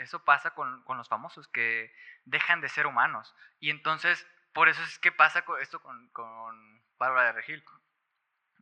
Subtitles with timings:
[0.00, 1.92] eso pasa con, con los famosos, que
[2.24, 3.34] dejan de ser humanos.
[3.60, 7.62] Y entonces, por eso es que pasa con esto con, con Bárbara de Regil.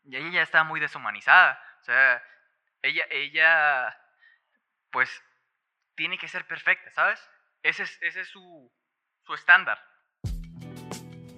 [0.04, 1.61] Y ella ya está muy deshumanizada.
[1.80, 2.22] O sea,
[2.82, 3.96] ella, ella,
[4.90, 5.11] pues,
[5.95, 7.20] tiene que ser perfecta, ¿sabes?
[7.62, 8.70] Ese es, ese es su,
[9.25, 9.79] su estándar.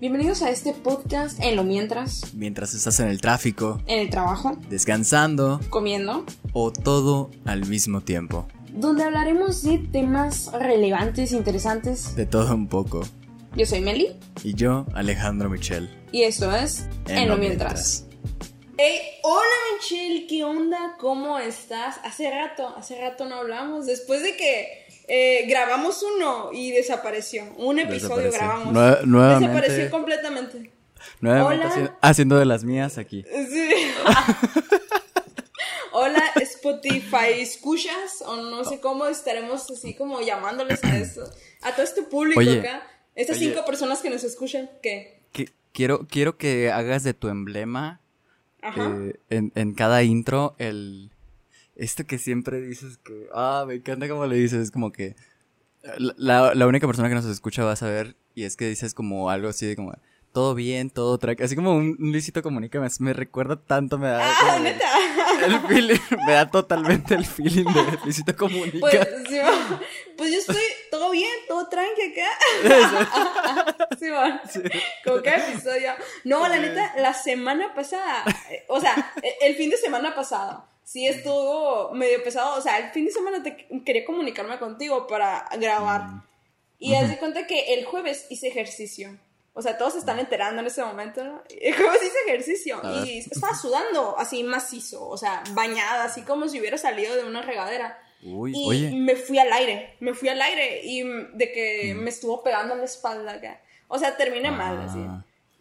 [0.01, 4.57] Bienvenidos a este podcast en lo mientras, Mientras estás en el tráfico, en el trabajo,
[4.69, 6.25] descansando comiendo,
[6.55, 8.49] o todo al mismo tiempo.
[8.73, 12.15] Donde hablaremos de temas relevantes interesantes.
[12.17, 13.03] De todo un poco.
[13.57, 15.91] Yo soy Meli Y yo, Alejandro Michel.
[16.13, 18.07] y esto es En, lo mientras.
[18.79, 19.45] Hey, hola
[19.77, 20.97] Michelle, ¿qué onda?
[20.99, 21.97] ¿Cómo estás?
[22.05, 27.45] Hace rato, hace rato no hablamos, después de que eh, grabamos uno y desapareció.
[27.59, 28.39] Un episodio Desapareció.
[28.39, 28.75] grabamos.
[28.75, 30.71] Nue- nuevamente- Desapareció completamente.
[31.21, 31.75] Nuevamente Hola.
[31.75, 33.25] haci- haciendo de las mías aquí.
[33.51, 33.71] Sí.
[36.03, 38.23] Hola Spotify, ¿escuchas?
[38.25, 41.25] O no sé cómo estaremos así como llamándoles a esto,
[41.61, 42.83] a todo este público Oye, acá.
[43.15, 43.49] Estas oye.
[43.51, 45.21] cinco personas que nos escuchan, ¿qué?
[45.33, 48.01] Que- quiero, quiero que hagas de tu emblema
[48.63, 51.11] eh, en, en cada intro el...
[51.77, 53.27] Esto que siempre dices que...
[53.35, 54.59] Ah, me encanta cómo le dices.
[54.63, 55.17] Es como que...
[55.99, 59.29] La, la única persona que nos escucha va a saber y es que dices como
[59.29, 59.93] algo así de como...
[60.33, 61.45] Todo bien, todo tranquilo.
[61.47, 64.21] Así como un, un Luisito Comunica me, me recuerda tanto, me da...
[64.23, 64.85] ah, neta.
[65.45, 68.79] El feeling, me da totalmente el feeling de Luisito Comunica.
[68.79, 69.39] Pues, sí,
[70.17, 73.77] pues yo estoy todo bien, todo tranqui acá.
[73.99, 74.41] Sí, va.
[75.05, 75.93] Como cada episodio.
[76.25, 78.25] No, la neta, la semana pasada,
[78.69, 82.57] o sea, e- el fin de semana pasado, sí estuvo medio pesado.
[82.57, 86.23] O sea, el fin de semana te quería comunicarme contigo para grabar.
[86.79, 89.19] Y haz de cuenta que el jueves hice ejercicio.
[89.53, 91.43] O sea, todos se están enterando en ese momento, ¿no?
[91.49, 96.61] El jueves hice ejercicio y estaba sudando así macizo, o sea, bañada, así como si
[96.61, 97.99] hubiera salido de una regadera.
[98.23, 98.91] Uy, Y oye.
[98.93, 102.75] me fui al aire, me fui al aire y mm, de que me estuvo pegando
[102.75, 103.61] en la espalda acá.
[103.89, 105.01] O sea, terminé mal así.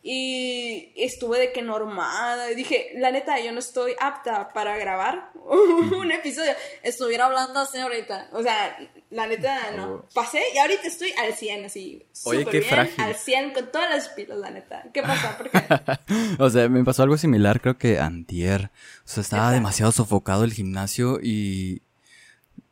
[0.01, 2.51] Y estuve de que normada.
[2.51, 6.53] Y dije, la neta, yo no estoy apta para grabar un episodio.
[6.83, 8.29] Estuviera hablando así ahorita.
[8.31, 8.77] O sea,
[9.09, 10.05] la neta, no.
[10.13, 12.05] Pasé y ahorita estoy al 100, así.
[12.25, 13.03] Oye, qué bien, frágil.
[13.03, 14.85] Al 100 con todas las pilas, la neta.
[14.93, 15.27] ¿Qué pasó?
[15.37, 15.59] ¿Por qué?
[16.39, 18.71] O sea, me pasó algo similar, creo que antier.
[19.05, 21.81] O sea, estaba demasiado sofocado el gimnasio y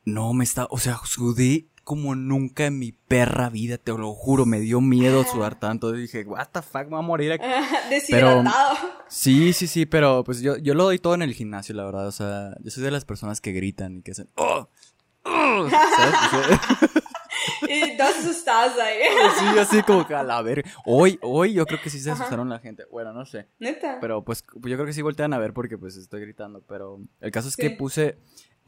[0.05, 4.45] no me está, o sea, sudé como nunca en mi perra vida, te lo juro,
[4.45, 5.93] me dio miedo sudar tanto.
[5.93, 7.45] Dije, what the fuck, me voy a morir aquí.
[7.89, 8.75] Deshidratado.
[9.07, 12.05] Sí, sí, sí, pero pues yo, yo lo doy todo en el gimnasio, la verdad.
[12.07, 14.67] O sea, yo soy de las personas que gritan y que hacen, oh,
[15.23, 16.59] oh", ¿sabes?
[17.69, 18.99] Y todos asustados ahí.
[19.39, 20.69] Sí, así como que a la verga.
[20.85, 22.83] Hoy, hoy yo creo que sí se asustaron la gente.
[22.91, 23.47] Bueno, no sé.
[23.59, 23.99] Neta.
[24.01, 26.61] Pero pues yo creo que sí voltean a ver porque pues estoy gritando.
[26.67, 28.17] Pero el caso es que puse.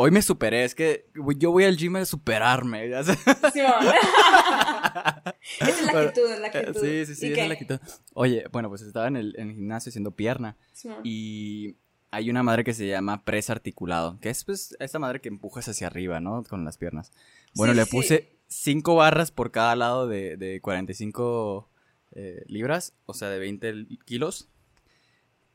[0.02, 0.64] Hoy me superé.
[0.64, 2.90] Es que yo voy al gym a superarme.
[3.04, 3.60] Sí.
[5.60, 6.82] Esa es la Bueno, actitud, es la actitud.
[6.82, 7.42] Sí, sí, sí, ¿Y esa qué?
[7.42, 7.80] es la actitud.
[8.14, 10.56] Oye, bueno, pues estaba en el, en el gimnasio haciendo pierna.
[10.72, 10.90] Sí.
[11.04, 11.76] Y
[12.12, 14.20] hay una madre que se llama presa articulado.
[14.22, 16.44] Que es pues esta madre que empujas hacia arriba, ¿no?
[16.44, 17.12] Con las piernas.
[17.56, 21.70] Bueno, le puse cinco barras por cada lado de, de 45
[22.12, 24.48] eh, libras, o sea, de 20 kilos.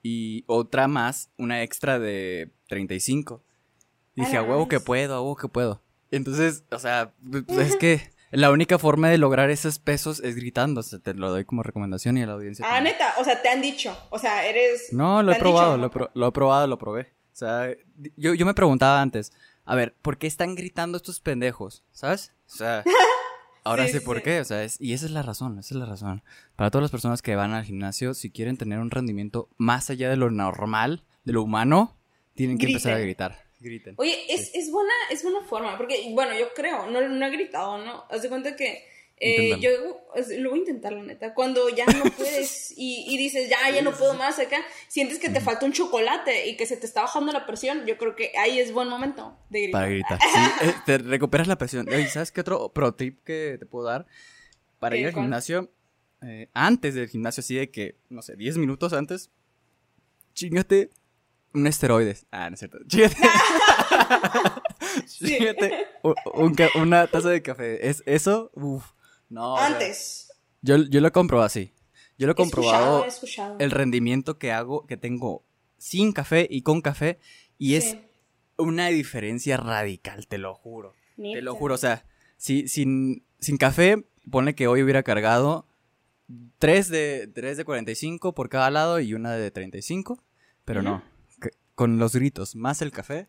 [0.03, 3.43] Y otra más, una extra de 35.
[4.17, 5.83] Dije, a huevo que puedo, a huevo que puedo.
[6.11, 10.81] Entonces, o sea, pues, es que la única forma de lograr esos pesos es gritando.
[10.81, 12.65] O sea, te lo doy como recomendación y a la audiencia.
[12.69, 12.95] Ah, también.
[12.95, 14.93] neta, o sea, te han dicho, o sea, eres...
[14.93, 17.13] No, lo ¿te he probado, lo, he pro- lo he probado, lo probé.
[17.33, 17.69] O sea,
[18.17, 19.33] yo, yo me preguntaba antes,
[19.65, 21.83] a ver, ¿por qué están gritando estos pendejos?
[21.91, 22.33] ¿Sabes?
[22.53, 22.85] O sea,
[23.65, 24.23] ahora Sí, sé sí, por sí.
[24.23, 26.23] qué, o sea, es- y esa es la razón, esa es la razón.
[26.55, 30.09] Para todas las personas que van al gimnasio, si quieren tener un rendimiento más allá
[30.11, 31.97] de lo normal, de lo humano,
[32.35, 33.44] tienen que empezar a gritar.
[33.65, 33.95] Griten.
[33.97, 37.79] Oye, es, es buena, es buena forma, porque, bueno, yo creo, no, no he gritado,
[37.79, 38.05] ¿no?
[38.11, 38.85] Haz de cuenta que
[39.17, 39.71] eh, yo
[40.39, 41.35] lo voy a intentar, la neta.
[41.35, 44.59] Cuando ya no puedes y, y dices, ya, ya no puedo más acá,
[44.89, 47.97] sientes que te falta un chocolate y que se te está bajando la presión, yo
[47.97, 49.81] creo que ahí es buen momento de gritar.
[49.81, 50.19] Para gritar.
[50.21, 51.89] Sí, eh, te recuperas la presión.
[51.89, 54.07] Oye, ¿sabes qué otro pro tip que te puedo dar?
[54.79, 55.71] Para ir al gimnasio,
[56.23, 59.31] eh, antes del gimnasio, así de que, no sé, 10 minutos antes,
[60.35, 60.91] chingate
[61.55, 62.27] un esteroides.
[62.31, 62.79] Ah, no es cierto.
[65.07, 65.69] Chingate.
[65.71, 66.09] Sí.
[66.35, 67.89] Un- una taza de café.
[67.89, 68.85] Es, eso, uff.
[69.29, 69.55] No.
[69.55, 70.33] o sea, Antes.
[70.63, 71.73] yo, yo lo he comprobado así.
[72.19, 73.57] Yo lo he escuchado, comprobado escuchado.
[73.59, 75.45] el rendimiento que hago, que tengo
[75.79, 77.19] sin café y con café.
[77.59, 77.97] Y es
[78.57, 80.95] una diferencia radical, te lo juro.
[81.17, 82.05] Te lo juro, o sea,
[82.37, 85.67] si, sin, sin café, pone que hoy hubiera cargado
[86.59, 90.23] 3 de, 3 de 45 por cada lado y una de 35,
[90.65, 90.97] pero no.
[90.97, 91.03] Ujú.
[91.05, 91.14] c-
[91.75, 93.29] Con los gritos más el café,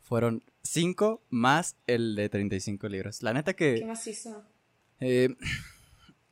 [0.00, 3.22] fueron 5 más el de 35 libras.
[3.22, 3.76] La neta que...
[3.76, 4.44] ¿Qué más hizo?
[5.00, 5.34] eh,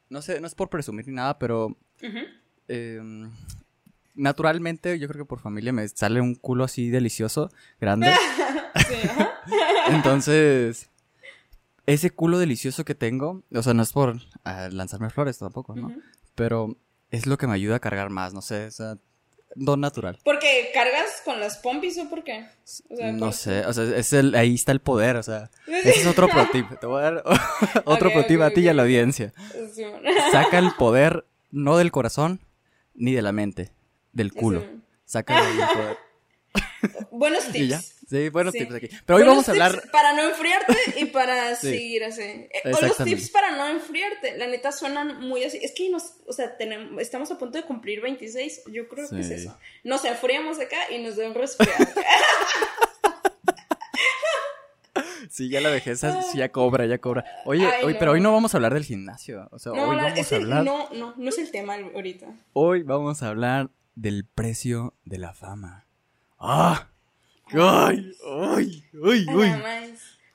[0.08, 1.76] no sé, no es por presumir ni nada, pero
[2.68, 3.00] eh,
[4.14, 7.50] naturalmente yo creo que por familia me sale un culo así delicioso,
[7.80, 8.12] grande.
[9.88, 10.90] Entonces,
[11.86, 15.94] ese culo delicioso que tengo, o sea, no es por ah, lanzarme flores tampoco, ¿no?
[16.34, 16.76] Pero
[17.10, 18.98] es lo que me ayuda a cargar más, no sé, o sea,
[19.54, 20.18] don natural.
[20.24, 22.46] Porque cargas con las pompis o por qué?
[22.90, 26.00] O sea, No sé, o sea, es el, ahí está el poder, o sea, ese
[26.00, 26.66] es otro pro tip.
[26.80, 27.24] Te voy a dar
[27.84, 29.32] otro Ok, pro tip a ti y a la audiencia.
[29.74, 29.84] Sí,
[30.30, 32.40] Saca el poder no del corazón
[32.94, 33.72] ni de la mente,
[34.12, 34.60] del culo.
[34.60, 34.80] Sí.
[35.04, 35.96] Saca el poder.
[37.10, 37.94] Buenos tips.
[38.12, 38.58] Sí, buenos Sí.
[38.58, 38.88] tips aquí.
[39.06, 39.90] Pero hoy Buenos vamos a tips hablar.
[39.90, 41.70] Para no enfriarte y para Sí.
[41.70, 42.20] seguir así.
[42.22, 45.58] Eh, o los tips para no enfriarte, la neta suenan muy así.
[45.62, 48.64] Es que nos, o sea, tenemos, estamos a punto de cumplir 26.
[48.70, 49.56] Yo creo que es eso.
[49.82, 51.74] Nos enfriamos acá y nos deben resfriar.
[55.30, 56.06] Sí, ya la vejez sí,
[56.36, 57.24] ya cobra, ya cobra.
[57.46, 57.98] Oye, Ay, hoy, no.
[57.98, 59.48] pero hoy no vamos a hablar del gimnasio.
[59.50, 60.62] O sea, no, hoy vamos a hablar.
[60.64, 62.26] no, no, no es el tema ahorita.
[62.52, 65.86] Hoy vamos a hablar del precio de la fama.
[66.38, 66.90] ¡Ah!
[67.50, 68.12] ¡Ay!
[68.24, 68.84] ¡Ay!
[69.04, 69.26] ¡Ay!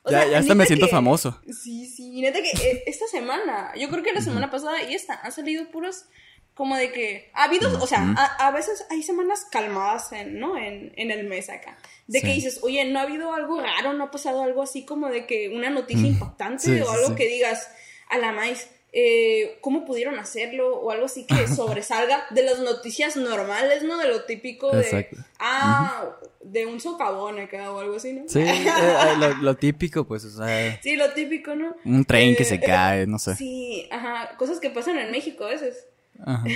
[0.04, 1.42] O Ya, sea, ya hasta me siento que- famoso.
[1.52, 4.94] Sí, sí, y neta que eh, esta semana, yo creo que la semana pasada y
[4.94, 6.06] esta, han salido puros
[6.54, 10.58] como de que ha habido, o sea, a, a veces hay semanas calmadas en, ¿no?
[10.58, 11.78] En, en el mes acá.
[12.08, 12.34] De que Sí.
[12.36, 15.50] dices, oye, no ha habido algo raro, no ha pasado algo así como de que
[15.50, 17.16] una noticia impactante Sí, o algo sí.
[17.16, 17.70] que digas,
[18.10, 20.76] a la maíz, eh, ¿cómo pudieron hacerlo?
[20.80, 23.98] O algo así que sobresalga de las noticias normales, ¿no?
[23.98, 25.18] De lo típico de, Exacto.
[25.40, 26.06] ah,
[26.42, 28.24] de un socavón acá o algo así, ¿no?
[28.28, 31.76] Sí, eh, eh, lo, lo típico, pues, o sea, Sí, lo típico, ¿no?
[31.86, 33.36] un tren que Eh, se cae, no sé.
[33.36, 35.86] Sí, ajá, cosas que pasan en México a veces.
[36.26, 36.44] Ajá.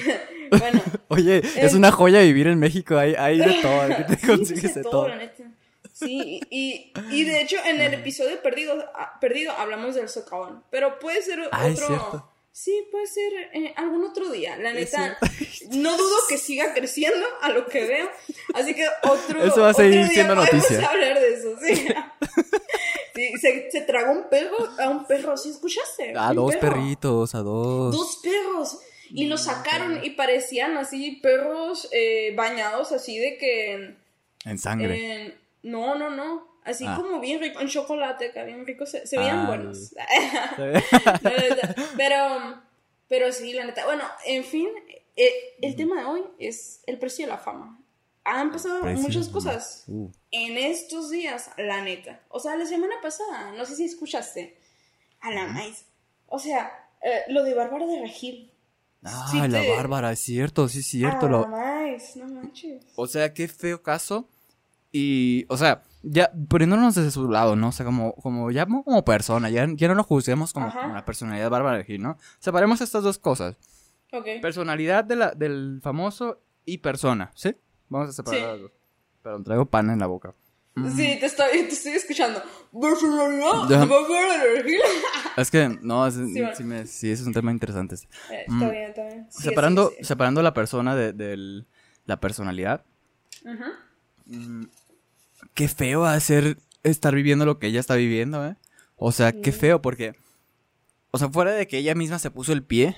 [0.51, 4.75] Bueno, Oye, es una joya vivir en México, hay, hay de todo, te sí, consigues
[4.75, 5.07] de de todo.
[6.01, 10.98] Sí, y, y de hecho en el episodio perdido, ah, perdido hablamos del socavón, pero
[11.00, 11.88] puede ser Ah, es otro...
[11.88, 12.27] cierto.
[12.53, 14.57] Sí, puede ser eh, algún otro día.
[14.57, 15.18] La neta,
[15.69, 18.09] no dudo que siga creciendo a lo que veo.
[18.53, 19.42] Así que otro.
[19.42, 20.89] Eso va a seguir otro día siendo podemos noticia.
[20.89, 21.88] hablar de eso, sí.
[23.15, 26.13] Sí, se, se tragó un perro, a un perro, ¿sí escuchaste?
[26.15, 26.74] A Un dos perro.
[26.75, 27.95] perritos, a dos.
[27.95, 28.80] Dos perros.
[29.13, 33.95] Y los sacaron y parecían así perros eh, bañados así de que...
[34.45, 35.24] En sangre.
[35.25, 36.50] en- no, no, no.
[36.63, 36.96] Así Ah.
[36.96, 38.86] como bien rico, en chocolate acá, bien rico.
[38.86, 39.94] Se, se veían Ah, buenos.
[40.58, 41.36] La
[41.98, 42.62] pero,
[43.08, 43.86] pero sí, la neta.
[43.86, 44.69] Bueno, en fin,
[45.16, 45.31] eh,
[45.62, 47.78] el tema de hoy es el precio de la fama.
[48.24, 50.10] Han pasado Precio muchas la- cosas Uh.
[50.30, 52.19] en estos días, la neta.
[52.30, 54.58] O sea, la semana pasada, no sé si escuchaste,
[55.22, 55.86] a la maíz.
[56.28, 58.52] O sea, eh, lo de Bárbara de Regil.
[59.04, 61.25] Ah, Sí la te- Bárbara, es cierto, sí es cierto.
[61.25, 62.86] a la maíz, no manches.
[62.96, 64.30] O sea, qué feo caso.
[64.92, 67.70] Y, o sea, ya poniéndonos desde su lado, ¿no?
[67.70, 70.82] O sea, como, como ya como persona, ya, ya no lo juzguemos como, Ajá.
[70.82, 72.18] como la personalidad de Bárbara de Gil, ¿no?
[72.40, 73.56] Separemos estas dos cosas.
[74.42, 77.56] Personalidad de la, del famoso y persona, ¿sí?
[77.88, 78.46] Vamos a separar Sí.
[78.46, 78.72] las dos.
[79.24, 80.34] Pero traigo pan en la boca.
[80.96, 82.42] Sí, te estoy, te estoy escuchando.
[82.80, 83.78] Personalidad de
[84.64, 84.80] de.
[85.38, 86.56] Es que, no, es- sí, bueno.
[86.66, 87.96] me- sí, ese es un tema interesante.
[87.96, 88.62] Eh, Mm.
[88.62, 89.28] Está bien, está bien.
[89.30, 91.68] Separando, separando la persona de, del-
[92.06, 92.84] la personalidad.
[94.26, 94.64] Mm,
[95.53, 98.56] Qué feo hacer estar viviendo lo que ella está viviendo, ¿eh?
[98.95, 100.13] O sea, qué feo porque...
[101.12, 102.96] O sea, fuera de que ella misma se puso el pie,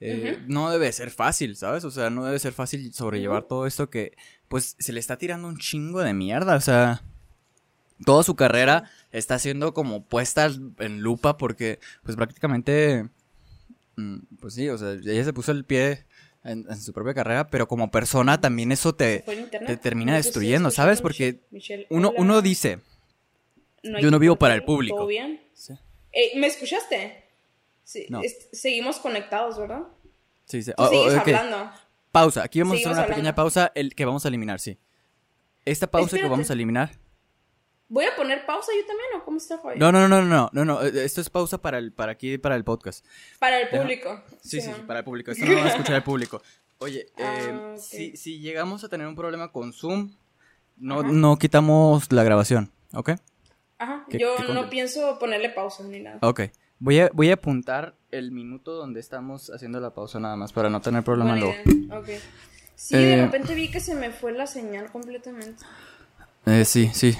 [0.00, 1.84] eh, no debe ser fácil, ¿sabes?
[1.84, 4.16] O sea, no debe ser fácil sobrellevar todo esto que,
[4.48, 7.02] pues, se le está tirando un chingo de mierda, o sea...
[8.04, 13.08] Toda su carrera está siendo como puesta en lupa porque, pues, prácticamente...
[13.96, 16.04] mm, Pues sí, o sea, ella se puso el pie
[16.44, 19.20] en, en su propia carrera, pero como persona también eso te,
[19.66, 21.00] te termina destruyendo, ¿sabes?
[21.00, 21.40] Porque
[21.90, 22.80] uno, uno dice,
[23.82, 24.96] yo no vivo para el público.
[24.98, 25.40] ¿Todo bien?
[25.54, 25.74] sí,
[26.12, 27.24] Eh, ¿Me escuchaste?
[27.82, 28.22] Sí, No.
[28.22, 29.82] est- seguimos conectados, ¿verdad?
[30.46, 30.72] sí, sí.
[30.76, 31.70] Oh, oh, hablando.
[32.12, 34.78] Pausa, aquí vamos a hacer una pequeña pausa, el que vamos a eliminar, sí.
[35.64, 36.92] Esta pausa que vamos a eliminar.
[37.94, 39.78] ¿Voy a poner pausa yo también o cómo está, Roy?
[39.78, 42.38] No, no, no, no, no, no, no, eh, esto es pausa para el, para aquí,
[42.38, 43.06] para el podcast.
[43.38, 44.20] Para el público.
[44.42, 45.30] Sí, sí, sí, para el público.
[45.30, 46.42] Esto no lo va a escuchar el público.
[46.78, 47.78] Oye, eh, Ah, ok.
[47.80, 50.10] si, si llegamos a tener un problema con Zoom,
[50.76, 51.08] no, Ajá.
[51.12, 53.10] no quitamos la grabación, ¿ok?
[53.78, 56.18] Ajá, ¿Qué- yo no pienso ponerle pausa ni nada.
[56.22, 56.40] Ok.
[56.80, 60.68] Voy a, voy a apuntar el minuto donde estamos haciendo la pausa nada más para
[60.68, 61.54] no tener problema luego.
[61.64, 61.96] idea.
[61.98, 62.08] Ok.
[62.74, 65.62] Sí, de Eh, repente vi que se me fue la señal completamente.
[66.46, 67.16] Eh, sí, sí.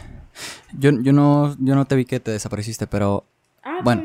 [0.79, 3.25] Yo, yo, no, yo no te vi que te desapareciste, pero...
[3.63, 4.03] Ah, Bueno.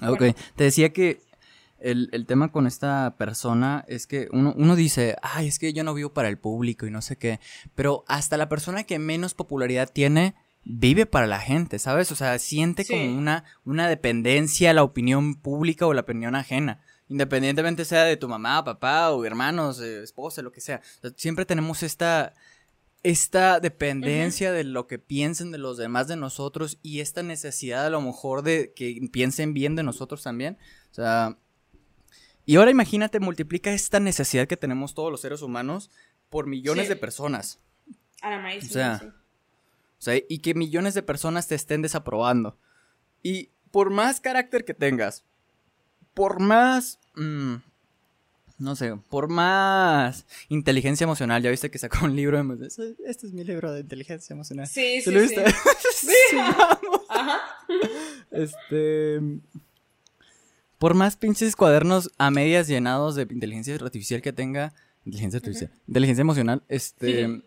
[0.00, 0.12] bueno.
[0.12, 0.34] Ok, Bueno.
[0.54, 1.20] te decía que
[1.80, 5.84] el, el, tema con esta persona es que uno, uno, dice, ay, es que yo
[5.84, 7.40] no vivo para el público y no sé qué,
[7.74, 10.34] pero hasta la persona que menos popularidad tiene
[10.66, 12.10] vive para la gente, ¿sabes?
[12.12, 16.80] O sea, siente como una, una dependencia a la opinión pública o la opinión ajena.
[17.08, 20.80] Independientemente sea de tu mamá, papá o hermanos, eh, esposa, lo que sea.
[21.14, 22.34] siempre tenemos esta,
[23.06, 27.90] esta dependencia de lo que piensen de los demás de nosotros y esta necesidad a
[27.90, 30.58] lo mejor de que piensen bien de nosotros también.
[30.90, 31.38] O sea,
[32.46, 35.92] y ahora imagínate, multiplica esta necesidad que tenemos todos los seres humanos
[36.30, 37.60] por millones de personas.
[38.22, 42.58] A la maíz, o sea, o sea, y que millones de personas te estén desaprobando.
[43.22, 45.24] Y por más carácter que tengas,
[46.12, 46.98] por más...
[47.14, 47.58] Mm,
[48.58, 52.66] no sé, por más inteligencia emocional, ya viste que sacó un libro de...
[52.66, 54.66] Este es mi libro de inteligencia emocional.
[54.66, 55.44] Sí, sí, lo viste?
[55.92, 56.08] Sí.
[56.30, 56.38] sí.
[57.08, 57.40] Ajá.
[58.30, 59.20] Este...
[60.78, 64.72] Por más pinches cuadernos a medias llenados de inteligencia artificial que tenga...
[65.04, 65.70] Inteligencia artificial.
[65.86, 67.42] Inteligencia emocional, este...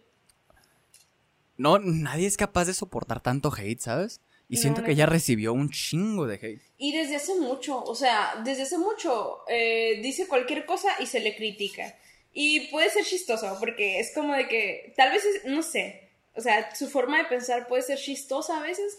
[1.57, 4.21] No, nadie es capaz de soportar tanto hate, ¿sabes?
[4.51, 6.61] Y siento que ella recibió un chingo de hate.
[6.77, 11.19] Y desde hace mucho, o sea, desde hace mucho eh, dice cualquier cosa y se
[11.19, 11.95] le critica.
[12.33, 16.73] Y puede ser chistoso, porque es como de que, tal vez, no sé, o sea,
[16.75, 18.97] su forma de pensar puede ser chistosa a veces,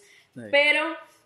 [0.53, 0.85] pero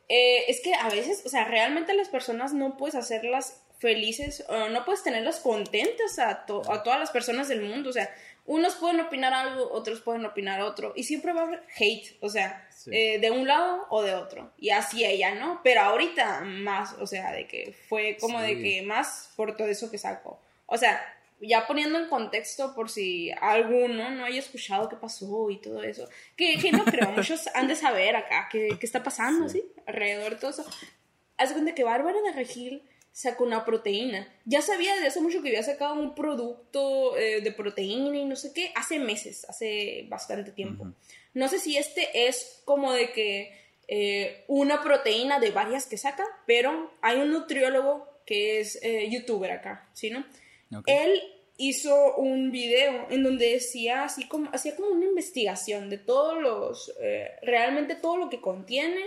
[0.08, 4.68] eh, es que a veces, o sea, realmente las personas no puedes hacerlas felices, o
[4.70, 8.10] no puedes tenerlas contentas a, a todas las personas del mundo, o sea,
[8.46, 12.28] unos pueden opinar algo, otros pueden opinar otro, y siempre va a haber hate, o
[12.28, 15.60] sea, eh, de un lado o de otro, y así ella, ¿no?
[15.64, 19.90] Pero ahorita más, o sea, de que fue como de que más por todo eso
[19.90, 20.38] que sacó.
[20.66, 21.02] O sea,
[21.40, 26.08] ya poniendo en contexto por si alguno no haya escuchado qué pasó y todo eso,
[26.36, 29.64] que, que no creo, muchos han de saber acá qué, qué está pasando, ¿sí?
[29.86, 30.66] Alrededor de todo eso.
[31.36, 32.82] Haz cuenta que Bárbara de Regil
[33.14, 34.28] sacó una proteína.
[34.44, 38.35] Ya sabía desde hace mucho que había sacado un producto eh, de proteína y no
[38.35, 40.92] sé qué, hace meses, hace bastante tiempo.
[41.33, 43.56] No sé si este es como de que
[43.87, 49.52] eh, una proteína de varias que saca, pero hay un nutriólogo que es eh, youtuber
[49.52, 50.26] acá, ¿sí, no?
[50.87, 51.23] Él
[51.56, 56.92] hizo un video en donde decía así como, hacía como una investigación de todos los,
[57.42, 59.04] realmente todo lo que contiene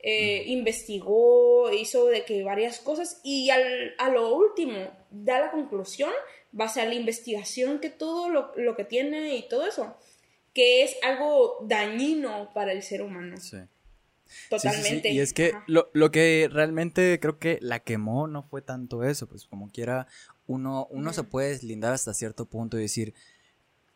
[0.00, 4.78] eh, investigó, hizo de que varias cosas y al, a lo último
[5.10, 6.10] da la conclusión,
[6.52, 9.96] base a la investigación que todo lo, lo, que tiene y todo eso,
[10.54, 13.38] que es algo dañino para el ser humano.
[13.38, 13.58] Sí.
[14.50, 15.10] Totalmente.
[15.10, 19.26] Y es que lo, lo, que realmente creo que la quemó no fue tanto eso,
[19.26, 20.06] pues como quiera,
[20.46, 23.14] uno, uno se puede deslindar hasta cierto punto y decir,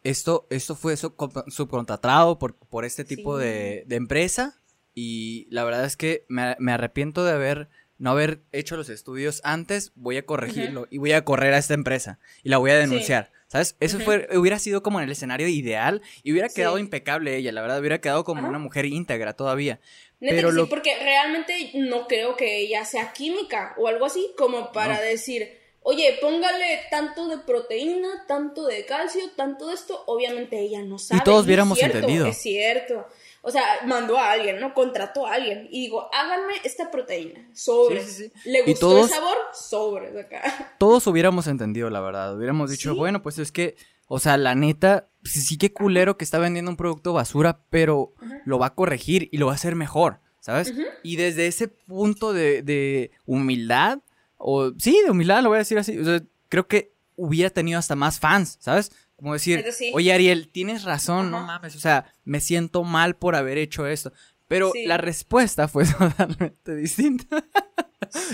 [0.02, 4.61] esto, esto fue subcontratado por, por este tipo de, de empresa
[4.94, 7.68] y la verdad es que me, arrepiento de haber
[7.98, 11.74] no haber hecho los estudios antes, voy a corregirlo y voy a correr a esta
[11.74, 13.30] empresa y la voy a denunciar.
[13.46, 13.76] ¿Sabes?
[13.80, 17.60] Eso fue, hubiera sido como en el escenario ideal y hubiera quedado impecable ella, la
[17.60, 19.78] verdad, hubiera quedado como una mujer íntegra todavía.
[20.18, 25.00] Pero sí, porque realmente no creo que ella sea química o algo así como para
[25.02, 30.98] decir, oye, póngale tanto de proteína, tanto de calcio, tanto de esto, obviamente ella no
[30.98, 31.20] sabe.
[31.20, 32.26] Y todos hubiéramos entendido.
[32.26, 33.06] Es cierto.
[33.44, 34.72] O sea, mandó a alguien, ¿no?
[34.72, 35.66] Contrató a alguien.
[35.70, 37.48] Y digo, háganme esta proteína.
[37.52, 38.04] Sobre.
[38.44, 39.36] ¿Le gustó el sabor?
[39.52, 40.20] Sobre.
[40.20, 40.74] Acá.
[40.78, 42.36] Todos hubiéramos entendido, la verdad.
[42.36, 43.74] Hubiéramos dicho, bueno, pues es que,
[44.06, 48.60] o sea, la neta, sí que culero que está vendiendo un producto basura, pero lo
[48.60, 50.72] va a corregir y lo va a hacer mejor, ¿sabes?
[51.02, 53.98] Y desde ese punto de, de humildad,
[54.42, 57.78] o sí, de humildad, lo voy a decir así, o sea, creo que hubiera tenido
[57.78, 58.92] hasta más fans, ¿sabes?
[59.16, 63.56] Como decir, oye Ariel, tienes razón, no mames, o sea, me siento mal por haber
[63.56, 64.12] hecho esto.
[64.48, 67.44] Pero la respuesta fue totalmente distinta.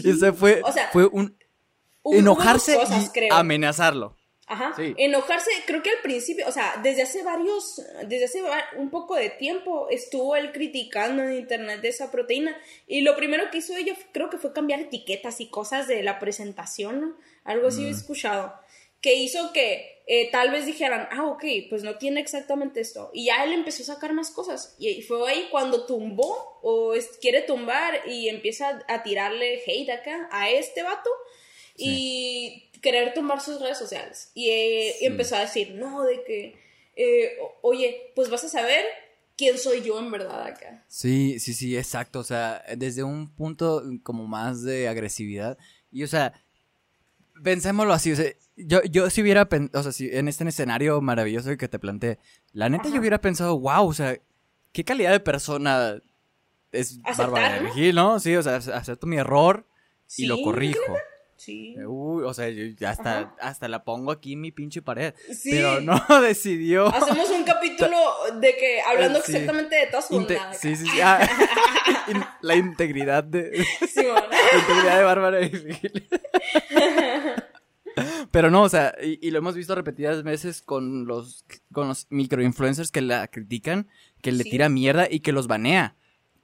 [0.03, 0.63] y ese fue,
[0.93, 1.37] fue un,
[2.05, 4.17] enojarse y amenazarlo.
[4.49, 4.75] Ajá.
[4.97, 8.43] Enojarse, creo que al principio, o sea, desde hace varios, desde hace
[8.77, 13.51] un poco de tiempo estuvo él criticando en internet de esa proteína y lo primero
[13.51, 17.17] que hizo ella creo que fue cambiar etiquetas y cosas de la presentación, ¿no?
[17.45, 17.95] Algo así he mm.
[17.95, 18.55] escuchado
[19.01, 23.11] que hizo que eh, tal vez dijeran, ah, ok, pues no tiene exactamente esto.
[23.13, 24.75] Y ya él empezó a sacar más cosas.
[24.79, 30.51] Y fue ahí cuando tumbó o quiere tumbar y empieza a tirarle hate acá a
[30.51, 31.11] este vato
[31.77, 34.31] y querer tumbar sus redes sociales.
[34.35, 36.55] Y, eh, empezó a decir, no, de que,
[36.97, 38.85] eh, oye, pues vas a saber
[39.37, 40.85] quién soy yo en verdad acá.
[40.89, 42.19] Sí, sí, sí, exacto.
[42.19, 45.59] O sea, desde un punto como más de agresividad.
[45.91, 46.33] Y, o sea,
[47.43, 51.57] pensémoslo así, o sea, yo, yo si hubiera, o sea, si en este escenario maravilloso
[51.57, 52.19] que te planteé,
[52.53, 54.19] la neta yo hubiera pensado, wow, o sea,
[54.73, 56.03] qué calidad de persona
[56.73, 58.19] es Bárbara Regil, ¿no?
[58.21, 59.67] Sí, o sea, acepto mi error
[60.17, 60.97] y lo corrijo.
[61.39, 61.77] Sí.
[61.87, 65.15] Uy, o sea, yo hasta, hasta la pongo aquí en mi pinche pared.
[65.33, 65.53] Sí.
[65.53, 66.89] Pero no decidió.
[66.89, 67.97] Hacemos un capítulo
[68.41, 70.27] de que, hablando exactamente de todas sus
[70.61, 71.01] Sí, sí, sí.
[71.01, 71.21] Ah,
[72.43, 73.65] la integridad de.
[73.89, 74.27] Sí, bueno.
[74.31, 75.79] La integridad de Bárbara y
[78.33, 82.91] Pero no, o sea, y, lo hemos visto repetidas veces con los, con los microinfluencers
[82.91, 83.89] que la critican,
[84.23, 85.97] que le tira mierda y que los banea.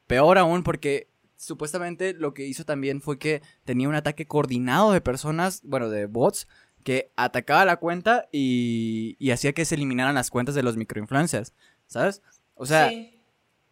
[0.06, 1.08] Peor aún porque
[1.44, 6.06] supuestamente lo que hizo también fue que tenía un ataque coordinado de personas, bueno, de
[6.06, 6.48] bots,
[6.82, 11.54] que atacaba la cuenta y, y hacía que se eliminaran las cuentas de los microinfluencers,
[11.86, 12.22] ¿sabes?
[12.54, 12.90] O sea,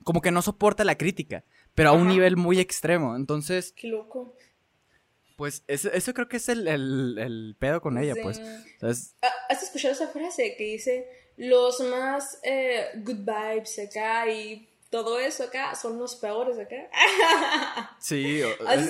[0.03, 3.17] como que no soporta la crítica, pero a un nivel muy extremo.
[3.17, 3.73] Entonces...
[3.73, 4.35] Qué loco.
[5.37, 8.41] Pues eso, eso creo que es el, el, pedo con ella, pues.
[9.23, 15.19] Ah, ¿Has escuchado esa frase que dice los más eh, good vibes acá y todo
[15.19, 16.77] eso acá son los peores acá?
[17.99, 18.43] Sí,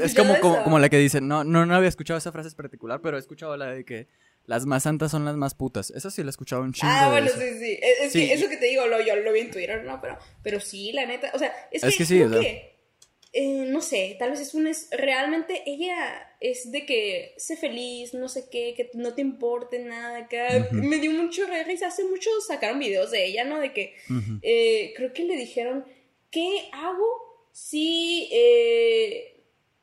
[0.03, 3.01] es, como, como, la que dice, no, no, no había escuchado esa frase en particular,
[3.03, 4.09] pero he escuchado la de que
[4.47, 5.91] las más santas son las más putas.
[5.91, 6.93] Esa sí la he escuchado un chingo.
[6.93, 7.79] Ah, bueno, sí, sí.
[7.81, 10.01] Es, que eso que te digo, lo, yo lo vi en Twitter, ¿no?
[10.01, 12.25] Pero, pero sí, la neta, o sea, es, que, sí,
[13.35, 14.67] eh, no sé, tal vez es un...
[14.67, 19.79] Es, realmente ella es de que sé feliz, no sé qué, que no te importe
[19.79, 20.29] nada.
[20.29, 21.87] Que Me dio mucho risa.
[21.87, 23.59] Hace mucho sacaron videos de ella, ¿no?
[23.59, 23.95] De que
[24.43, 25.85] eh, creo que le dijeron,
[26.31, 28.29] ¿qué hago si...
[28.33, 29.29] Eh,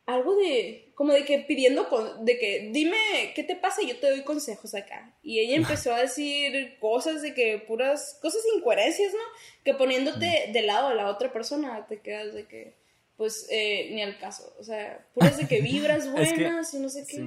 [0.06, 1.88] algo de, como de que pidiendo,
[2.22, 2.98] de que dime
[3.36, 5.16] qué te pasa y yo te doy consejos acá.
[5.22, 9.20] Y ella empezó a decir cosas de que puras, cosas incoherencias, ¿no?
[9.64, 12.79] Que poniéndote de lado a la otra persona te quedas de que
[13.20, 14.56] pues eh, ni al caso.
[14.58, 17.18] O sea, puras de que vibras buenas y no sé qué.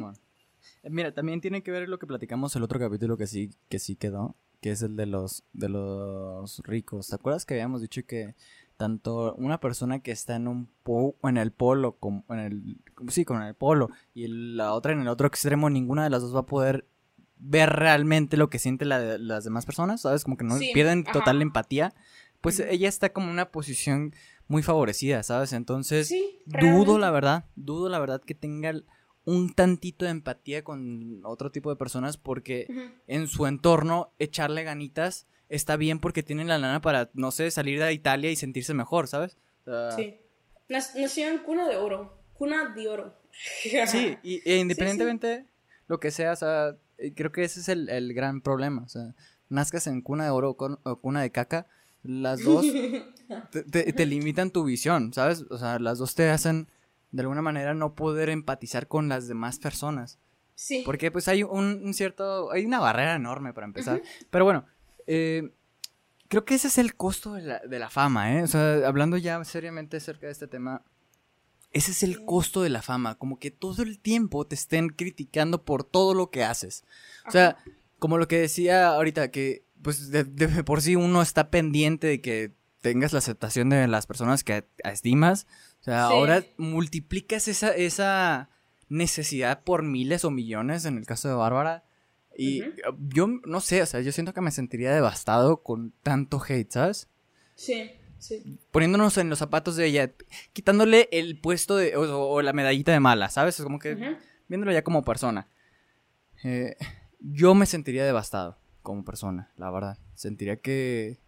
[0.82, 3.78] Eh, mira, también tiene que ver lo que platicamos el otro capítulo que sí, que
[3.78, 7.08] sí quedó, que es el de los, de los ricos.
[7.08, 8.34] ¿Te acuerdas que habíamos dicho que
[8.78, 12.78] tanto una persona que está en un po en el polo, como en el,
[13.10, 16.34] sí, con el polo, y la otra en el otro extremo, ninguna de las dos
[16.34, 16.86] va a poder
[17.36, 20.24] ver realmente lo que siente la, las demás personas, ¿sabes?
[20.24, 21.92] Como que no pierden total empatía.
[22.40, 24.14] Pues ella está como en una posición
[24.52, 25.54] muy favorecida, ¿sabes?
[25.54, 28.74] Entonces, dudo la verdad, dudo la verdad que tenga
[29.24, 32.66] un tantito de empatía con otro tipo de personas porque
[33.06, 37.80] en su entorno echarle ganitas está bien porque tienen la lana para, no sé, salir
[37.80, 39.38] de Italia y sentirse mejor, ¿sabes?
[39.96, 40.18] sí.
[40.68, 43.14] Nació en cuna de oro, cuna de oro.
[43.86, 45.46] sí, y, e independientemente
[45.86, 49.14] lo que sea, o sea, eh, creo que ese es el, gran problema, o sea,
[49.48, 51.68] nazcas en cuna de oro o cuna de caca,
[52.02, 52.66] las dos
[53.50, 55.44] te, limitan tu visión, ¿sabes?
[55.50, 56.68] O sea, las dos te hacen
[57.10, 60.18] de alguna manera no poder empatizar con las demás personas.
[60.54, 60.82] Sí.
[60.84, 64.02] Porque pues hay un, cierto, hay una barrera enorme para empezar.
[64.30, 64.64] Pero bueno,
[65.06, 65.52] eh,
[66.28, 68.42] creo que ese es el costo de la, de la, fama, ¿eh?
[68.42, 70.82] O sea, hablando ya seriamente acerca de este tema,
[71.72, 75.64] ese es el costo de la fama, como que todo el tiempo te estén criticando
[75.64, 76.84] por todo lo que haces.
[77.26, 77.56] O sea,
[77.98, 80.24] como lo que decía ahorita, que pues de,
[80.64, 85.46] por sí uno está pendiente de que tengas la aceptación de las personas que estimas.
[85.80, 88.50] O sea, ahora multiplicas esa, esa
[88.88, 91.84] necesidad por miles o millones en el caso de Bárbara.
[92.36, 92.62] Y
[93.08, 97.08] yo no sé, o sea, yo siento que me sentiría devastado con tanto hate, ¿sabes?
[97.54, 98.58] Sí, sí.
[98.70, 100.12] Poniéndonos en los zapatos de ella,
[100.54, 103.58] quitándole el puesto de, o, la medallita de mala, ¿sabes?
[103.58, 104.16] Es como que
[104.48, 105.46] viéndolo ya como persona.
[106.42, 106.74] Eh,
[107.20, 109.98] yo me sentiría devastado como persona, la verdad.
[110.14, 111.18] Sentiría que,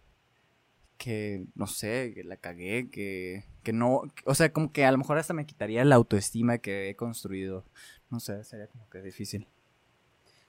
[0.97, 4.97] que, no sé, que la cagué, que, que no, o sea, como que a lo
[4.97, 7.65] mejor hasta me quitaría la autoestima que he construido.
[8.09, 9.47] No sé, sería como que difícil.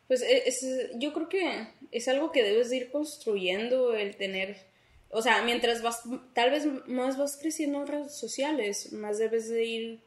[0.09, 0.65] Pues e, es,
[0.99, 4.57] yo creo que es algo que debes de ir construyendo, el tener,
[5.11, 6.03] o sea, mientras vas,
[6.35, 10.01] tal vez más vas creciendo en redes sociales, más debes de ir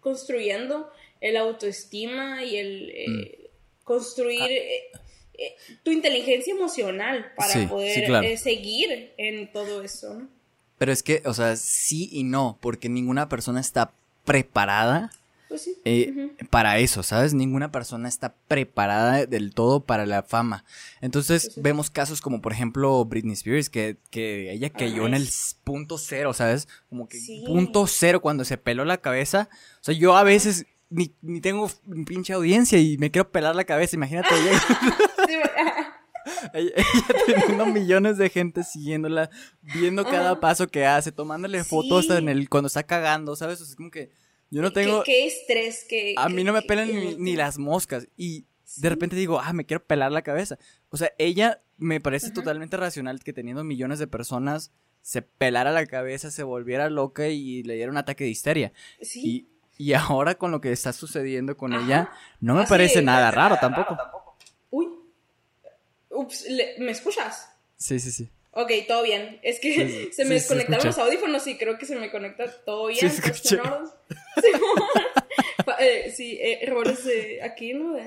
[0.00, 3.84] construyendo el autoestima y el eh, mm.
[3.84, 4.62] construir...
[4.94, 5.00] Ah.
[5.38, 10.28] Eh, tu inteligencia emocional para poder eh, seguir en todo eso, ¿no?
[10.78, 13.92] Pero es que, o sea, sí y no, porque ninguna persona está
[14.24, 15.10] preparada
[15.48, 17.32] pues eh, para eso, ¿sabes?
[17.32, 20.64] Ninguna persona está preparada del todo para la fama.
[21.00, 25.28] Entonces pues vemos casos como, por ejemplo, Britney Spears, que, que ella cayó en el
[25.62, 26.66] punto cero, ¿sabes?
[26.88, 29.48] Como que punto cero cuando se peló la cabeza.
[29.80, 31.70] O sea, yo a veces ni, ni tengo
[32.06, 34.28] pinche audiencia y me quiero pelar la cabeza, imagínate.
[36.54, 36.72] ella,
[37.26, 39.30] teniendo millones de gente siguiéndola,
[39.62, 43.60] viendo cada paso que hace, tomándole fotos en el, cuando está cagando, ¿sabes?
[43.60, 44.10] es como que
[44.50, 45.02] yo no tengo...
[45.02, 45.84] ¿Qué, estrés?
[45.88, 48.46] que a mí no me pelan ni, las moscas y
[48.76, 50.58] de repente digo, ah, me quiero pelar la cabeza.
[50.90, 54.72] O sea, ella me parece totalmente racional que teniendo millones de personas
[55.02, 58.72] se pelara la cabeza, se volviera loca y le diera un ataque de histeria.
[59.00, 59.22] Sí.
[59.24, 59.48] Y
[59.92, 62.10] ahora con lo que está sucediendo con ella,
[62.40, 63.96] no me parece nada raro tampoco.
[64.70, 64.88] Uy.
[66.10, 66.46] Ups,
[66.78, 67.50] ¿me escuchas?
[67.76, 68.30] Sí, sí, sí.
[68.58, 69.38] Ok, todo bien.
[69.42, 73.10] Es que se me desconectaron los audífonos y creo que se me conecta todo bien.
[73.10, 73.56] Sí, sí,
[75.78, 77.06] eh, sí eh, errores
[77.42, 77.98] aquí, ¿no?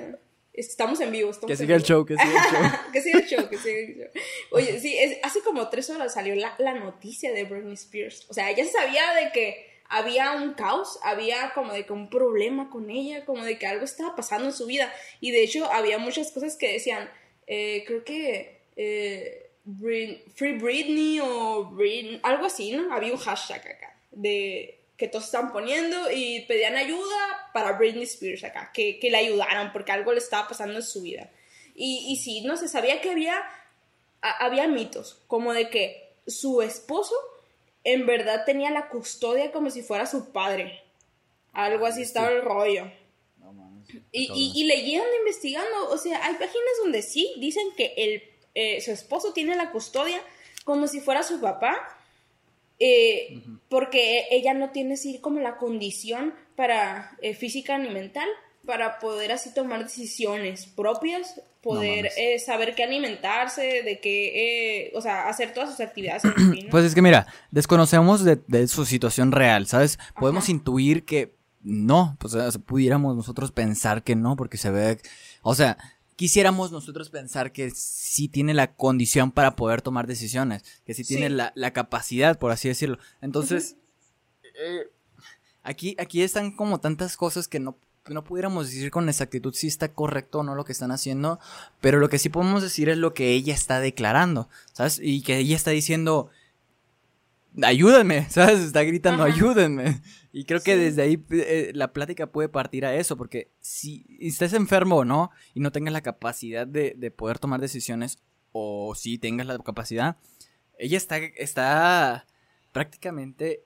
[0.52, 1.30] Estamos en vivo.
[1.48, 2.72] que siga el show, que siga el show.
[2.92, 4.08] que siga el show, que siga el show.
[4.52, 8.26] Oye, sí, hace como tres horas salió la, la noticia de Britney Spears.
[8.28, 12.70] O sea, ella sabía de que había un caos, había como de que un problema
[12.70, 14.94] con ella, como de que algo estaba pasando en su vida.
[15.20, 17.10] Y de hecho había muchas cosas que decían,
[17.48, 18.60] eh, creo que
[20.36, 21.72] Free Britney o
[22.24, 22.94] algo así, ¿no?
[22.94, 28.44] Había un hashtag acá de que todos están poniendo y pedían ayuda para Britney Spears
[28.44, 31.32] acá, que, que le ayudaran porque algo le estaba pasando en su vida.
[31.74, 33.42] Y, y sí, no se sabía que había,
[34.22, 37.16] había mitos, como de que su esposo
[37.84, 40.82] en verdad tenía la custodia como si fuera su padre.
[41.54, 42.92] Algo así estaba el rollo.
[44.12, 48.24] y, y, y, leyendo, investigando, o sea, hay páginas donde sí dicen que el
[48.56, 50.22] eh, su esposo tiene la custodia
[50.64, 51.98] como si fuera su papá,
[52.80, 58.28] eh, porque ella no tiene así como la condición para eh, física ni mental
[58.66, 62.10] para poder así tomar decisiones propias, poder
[62.46, 66.24] saber qué alimentarse, de qué, o sea, hacer todas sus actividades.
[66.72, 70.00] Pues es que mira, desconocemos de, su situación real, ¿sabes?
[70.20, 75.00] Podemos intuir que no, pues pudiéramos nosotros pensar que no, porque se ve,
[75.42, 75.78] o sea,
[76.16, 81.30] quisiéramos nosotros pensar que sí tiene la condición para poder tomar decisiones, que sí tiene
[81.30, 82.98] La, capacidad, por así decirlo.
[83.22, 83.78] Entonces,
[84.44, 84.90] eh,
[85.64, 89.94] aquí, aquí están como tantas cosas que no, no pudiéramos decir con exactitud si está
[89.94, 91.40] correcto o no lo que están haciendo,
[91.82, 95.00] pero lo que sí podemos decir es lo que ella está declarando, ¿sabes?
[95.02, 96.30] Y que ella está diciendo,
[97.62, 98.60] ayúdenme, ¿sabes?
[98.60, 100.02] Está gritando, ayúdenme.
[100.32, 104.54] Y creo que desde ahí eh, la plática puede partir a eso, porque si estés
[104.54, 108.20] enfermo o no, y no tengas la capacidad de, poder tomar decisiones,
[108.52, 110.18] o si tengas la capacidad,
[110.78, 112.26] ella está, está
[112.72, 113.64] prácticamente,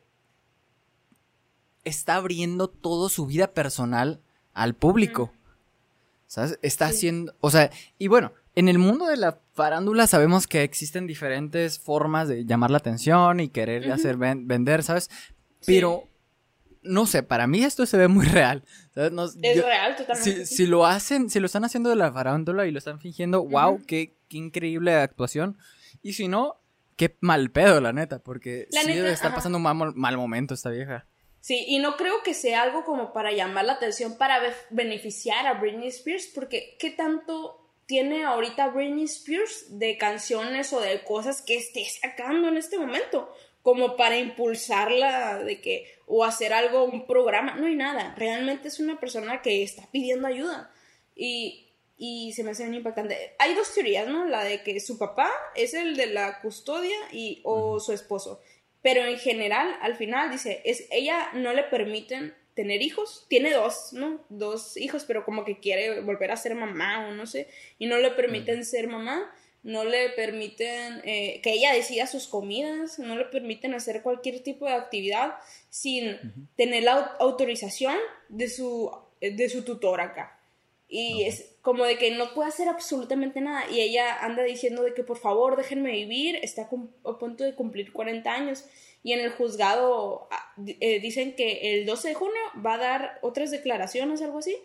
[1.84, 4.22] está abriendo toda su vida personal
[4.54, 5.34] al público.
[6.28, 6.58] ¿Sabes?
[6.62, 7.70] Está haciendo, o sea,
[8.00, 12.72] y bueno, en el mundo de la farándula sabemos que existen diferentes formas de llamar
[12.72, 15.10] la atención y querer hacer vender, ¿sabes?
[15.66, 16.08] Pero
[16.84, 18.64] no sé, para mí esto se ve muy real.
[18.96, 19.12] es
[19.64, 20.46] real, totalmente.
[20.46, 23.82] Si, lo hacen, si lo están haciendo de la farándula y lo están fingiendo, wow,
[23.86, 25.58] qué, increíble actuación.
[26.02, 26.60] Y si no,
[26.96, 30.72] qué mal pedo, la neta, porque sí debe estar pasando un mal, mal, momento esta
[30.72, 31.06] vieja.
[31.44, 35.56] Sí, y no creo que sea algo como para llamar la atención, para beneficiar a
[35.56, 41.58] Britney Spears, porque ¿qué tanto tiene ahorita Britney Spears de canciones o de cosas que
[41.58, 43.30] esté sacando en este momento?
[43.62, 48.14] como para impulsarla de que o hacer algo, un programa, no hay nada.
[48.18, 50.70] Realmente es una persona que está pidiendo ayuda
[51.16, 53.36] y, y se me hace muy impactante.
[53.40, 54.26] Hay dos teorías, ¿no?
[54.26, 58.42] La de que su papá es el de la custodia y o su esposo.
[58.84, 63.94] Pero en general, al final dice, es ella no le permiten tener hijos, tiene dos,
[63.94, 64.24] ¿no?
[64.30, 67.48] Dos hijos, pero como que quiere volver a ser mamá o no sé,
[67.80, 69.34] y no le permiten ser mamá.
[69.64, 74.66] No le permiten eh, que ella decida sus comidas, no le permiten hacer cualquier tipo
[74.66, 75.36] de actividad
[75.70, 77.96] sin tener la autorización
[78.28, 78.92] de su,
[79.22, 80.38] de su tutor acá.
[80.90, 83.64] Y es como de que no puede hacer absolutamente nada.
[83.72, 87.94] Y ella anda diciendo de que por favor déjenme vivir, está a punto de cumplir
[87.94, 88.66] 40 años.
[89.02, 93.20] Y en el juzgado ah, eh, dicen que el 12 de junio va a dar
[93.22, 94.58] otras declaraciones, algo así.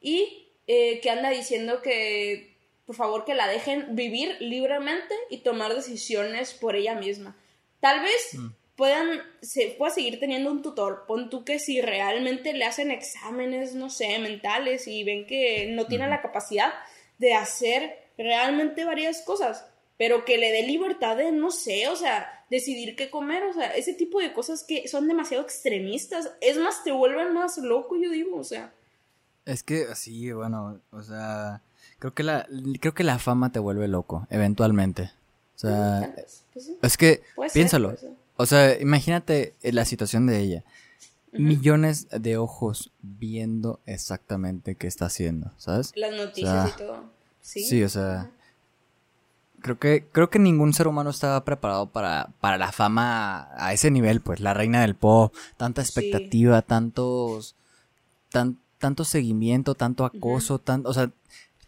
[0.00, 5.72] Y eh, que anda diciendo que por favor que la dejen vivir libremente y tomar
[5.72, 7.36] decisiones por ella misma.
[7.78, 8.48] Tal vez mm.
[8.80, 11.04] Puedan, se pueda seguir teniendo un tutor.
[11.06, 15.84] Pon tú que si realmente le hacen exámenes, no sé, mentales y ven que no
[15.84, 16.72] tiene la capacidad
[17.18, 19.66] de hacer realmente varias cosas,
[19.98, 23.66] pero que le dé libertad de, no sé, o sea, decidir qué comer, o sea,
[23.76, 26.32] ese tipo de cosas que son demasiado extremistas.
[26.40, 28.72] Es más, te vuelven más loco, yo digo, o sea.
[29.44, 31.60] Es que así, bueno, o sea,
[32.00, 32.48] Creo que la,
[32.80, 35.12] creo que la fama te vuelve loco, eventualmente.
[35.54, 36.14] O sea,
[36.54, 37.94] pues es que, piénsalo.
[38.40, 40.64] O sea, imagínate la situación de ella.
[41.32, 45.92] Millones de ojos viendo exactamente qué está haciendo, ¿sabes?
[45.94, 47.04] Las noticias y todo.
[47.42, 48.30] Sí, sí o sea.
[49.60, 53.90] Creo que, creo que ningún ser humano estaba preparado para, para la fama a ese
[53.90, 57.56] nivel, pues, la reina del pop, tanta expectativa, tantos,
[58.30, 61.10] tan, tanto seguimiento, tanto acoso, tanto, o sea,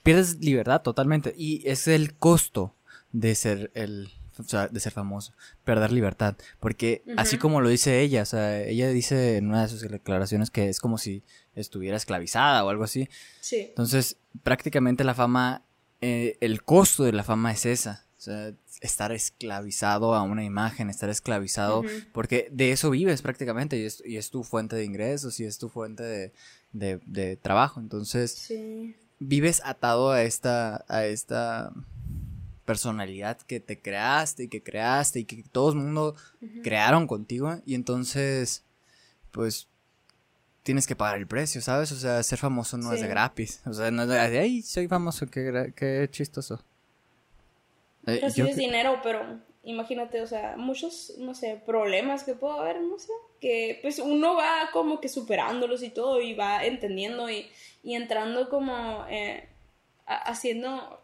[0.02, 1.34] pierdes libertad totalmente.
[1.36, 2.72] Y es el costo
[3.12, 5.32] de ser el o sea, de ser famoso,
[5.64, 9.68] perder libertad, porque así como lo dice ella, o sea, ella dice en una de
[9.68, 11.22] sus declaraciones que es como si
[11.54, 13.08] estuviera esclavizada o algo así.
[13.40, 13.66] Sí.
[13.68, 15.64] Entonces, prácticamente la fama,
[16.00, 20.90] eh, el costo de la fama es esa, o sea, estar esclavizado a una imagen,
[20.90, 25.38] estar esclavizado, porque de eso vives prácticamente y es, y es, tu fuente de ingresos
[25.40, 26.32] y es tu fuente de,
[26.72, 28.32] de, de trabajo, entonces...
[28.32, 31.72] Sí vives atado a esta, a esta
[32.64, 36.14] personalidad que te creaste y que creaste y que todo el mundo
[36.62, 38.64] crearon contigo y entonces
[39.32, 39.68] pues
[40.62, 41.90] tienes que pagar el precio, ¿sabes?
[41.92, 44.86] O sea, ser famoso no es de gratis, o sea, no es de, ay, soy
[44.86, 46.62] famoso, qué, qué chistoso.
[48.06, 52.98] Eh, Recibes dinero, pero imagínate, o sea, muchos, no sé, problemas que puedo haber, no
[52.98, 57.48] sé, que pues uno va como que superándolos y todo y va entendiendo y,
[57.82, 59.48] y entrando como eh,
[60.06, 61.00] haciendo,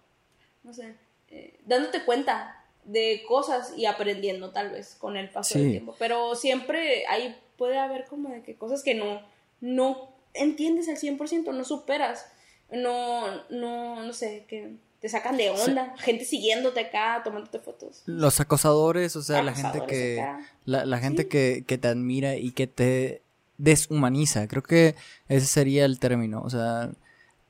[0.62, 0.94] no sé,
[1.30, 5.94] eh, dándote cuenta de cosas y aprendiendo tal vez con el paso del tiempo.
[5.98, 9.20] Pero siempre ahí puede haber como de que cosas que no,
[9.60, 12.26] no entiendes al 100%, no superas,
[12.70, 18.02] no, no, no sé, que te sacan de onda, gente siguiéndote acá, tomándote fotos.
[18.06, 20.24] Los acosadores, o sea, la gente que
[20.64, 23.22] la, gente que, que, te admira y que te
[23.58, 24.96] deshumaniza, creo que
[25.28, 26.90] ese sería el término, o sea,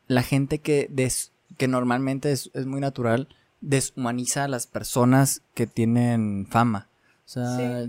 [0.09, 3.29] la gente que des, que normalmente es, es muy natural
[3.61, 6.89] deshumaniza a las personas que tienen fama.
[7.27, 7.87] O sea,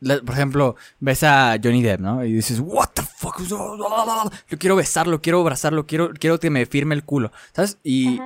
[0.00, 2.24] por ejemplo, ves a Johnny Depp, ¿no?
[2.24, 6.94] Y dices, what the fuck, yo quiero besarlo, quiero abrazarlo, quiero, quiero que me firme
[6.94, 7.78] el culo, ¿sabes?
[7.82, 8.20] Y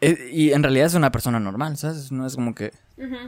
[0.00, 2.12] eh, y en realidad es una persona normal, ¿sabes?
[2.12, 2.72] No es como que...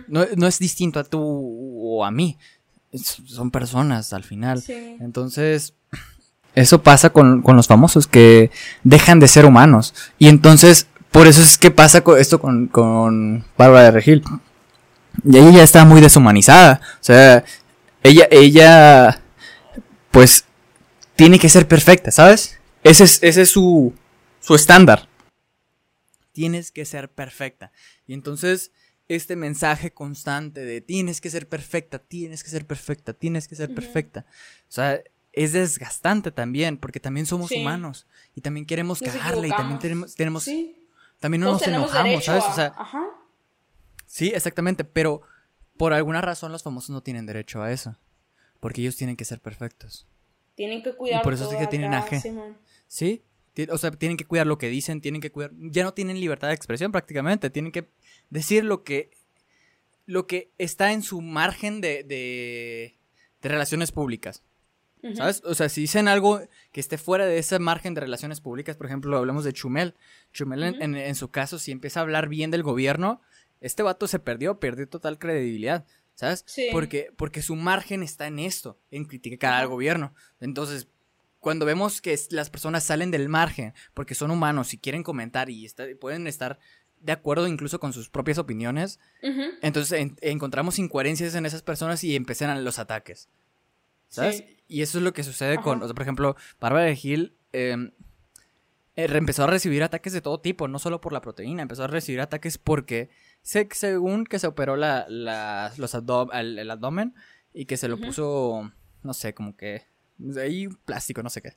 [0.08, 2.38] no, es distinto a tú o a mí.
[2.92, 4.62] son personas al final.
[5.00, 5.74] Entonces,
[6.54, 8.50] eso pasa con, los famosos, que
[8.84, 9.94] dejan de ser humanos.
[10.18, 14.22] Y entonces, por eso es que pasa esto con, con Bárbara de Regil.
[15.24, 16.80] Y ella ya está muy deshumanizada.
[16.94, 17.44] O sea,
[18.02, 19.20] ella, ella,
[20.10, 20.44] pues,
[21.16, 22.58] tiene que ser perfecta, ¿sabes?
[22.82, 23.92] Ese es, ese es su,
[24.40, 25.10] su estándar
[26.32, 27.72] tienes que ser perfecta.
[28.06, 28.72] Y entonces
[29.08, 33.74] este mensaje constante de tienes que ser perfecta, tienes que ser perfecta, tienes que ser
[33.74, 34.24] perfecta.
[34.68, 39.78] O sea, es desgastante también, porque también somos humanos y también queremos cagarle y también
[39.80, 40.48] tenemos, tenemos
[41.20, 42.44] también no nos enojamos, ¿sabes?
[42.44, 42.74] O sea,
[44.06, 45.22] Sí, exactamente, pero
[45.76, 47.96] por alguna razón los famosos no tienen derecho a eso,
[48.59, 50.09] porque ellos tienen que ser perfectos.
[50.56, 51.20] Tienen que cuidar.
[51.20, 52.20] Y por eso es que tienen aje.
[52.88, 53.22] Sí,
[53.70, 55.52] o sea, tienen que cuidar lo que dicen, tienen que cuidar.
[55.59, 57.50] Ya no tienen libertad de expresión prácticamente.
[57.50, 57.88] Tienen que
[58.30, 59.11] decir lo que.
[60.06, 62.02] Lo que está en su margen de.
[62.04, 62.96] de,
[63.48, 64.42] relaciones públicas.
[65.14, 65.42] ¿Sabes?
[65.44, 66.40] O sea, si dicen algo
[66.72, 69.94] que esté fuera de ese margen de relaciones públicas, por ejemplo, hablamos de Chumel.
[70.32, 73.20] Chumel, en, su caso, si empieza a hablar bien del gobierno,
[73.60, 75.84] este vato se perdió, perdió total credibilidad.
[76.14, 76.44] ¿Sabes?
[76.70, 80.14] Porque, porque su margen está en esto, en criticar al gobierno.
[80.38, 80.88] Entonces,
[81.38, 85.66] cuando vemos que las personas salen del margen porque son humanos y quieren comentar y
[85.98, 86.58] pueden estar
[87.00, 89.00] de acuerdo incluso con sus propias opiniones,
[89.62, 93.28] entonces encontramos incoherencias en esas personas y empiezan los ataques.
[94.08, 94.44] ¿Sabes?
[94.70, 97.90] Y eso es lo que sucede con, o sea, por ejemplo, Bárbara de Gil em,
[98.94, 101.88] eh, empezó a recibir ataques de todo tipo, no solo por la proteína, empezó a
[101.88, 103.11] recibir ataques porque
[103.42, 105.92] según que se operó la, los
[106.33, 107.14] el, abdomen
[107.52, 108.70] y que se lo puso,
[109.02, 109.87] no sé, como que
[110.40, 111.56] ahí plástico, no sé qué.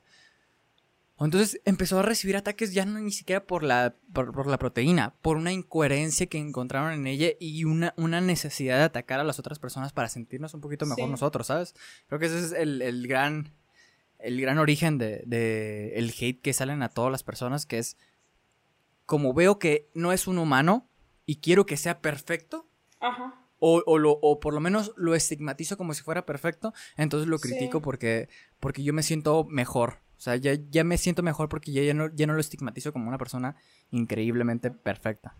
[1.20, 5.36] Entonces empezó a recibir ataques ya no ni siquiera por la, por, la proteína, por
[5.36, 9.60] una incoherencia que encontraron en ella y una, una, necesidad de atacar a las otras
[9.60, 11.74] personas para sentirnos un poquito mejor nosotros, ¿sabes?
[12.08, 13.52] Creo que ese es el, gran,
[14.18, 17.96] el gran origen de, de, el hate que salen a todas las personas, que es
[19.06, 20.88] como veo que no es un humano
[21.26, 22.66] y quiero que sea perfecto,
[22.98, 23.40] Ajá.
[23.60, 27.38] O, o, lo, o por lo menos lo estigmatizo como si fuera perfecto, entonces lo
[27.38, 30.03] critico porque, porque yo me siento mejor.
[30.24, 32.94] O sea, ya, ya me siento mejor porque ya, ya, no, ya no lo estigmatizo
[32.94, 33.56] como una persona
[33.90, 35.36] increíblemente perfecta.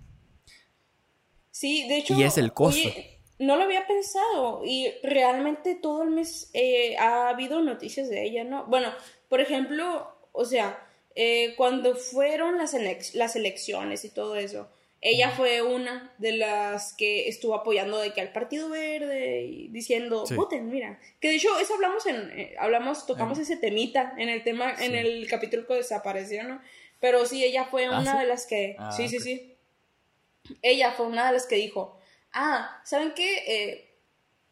[1.50, 2.12] Sí, de hecho.
[2.12, 2.90] Y es el costo.
[3.38, 8.44] no lo había pensado y realmente todo el mes eh, ha habido noticias de ella,
[8.44, 8.66] ¿no?
[8.66, 8.92] Bueno,
[9.30, 12.74] por ejemplo, o sea, eh, cuando fueron las,
[13.14, 14.68] las elecciones y todo eso,
[15.06, 20.24] ella fue una de las que estuvo apoyando de que al Partido Verde y diciendo,
[20.34, 20.98] voten, mira.
[21.20, 24.94] Que de hecho, eso hablamos en, eh, hablamos, tocamos ese temita en el tema, en
[24.94, 26.58] el capítulo que desapareció, ¿no?
[27.00, 29.54] Pero sí, ella fue ¿Ah, una de las que, ah, sí, sí, sí.
[30.62, 31.98] Ella fue una de las que dijo,
[32.32, 33.44] ah, ¿saben qué?
[33.46, 33.90] Eh,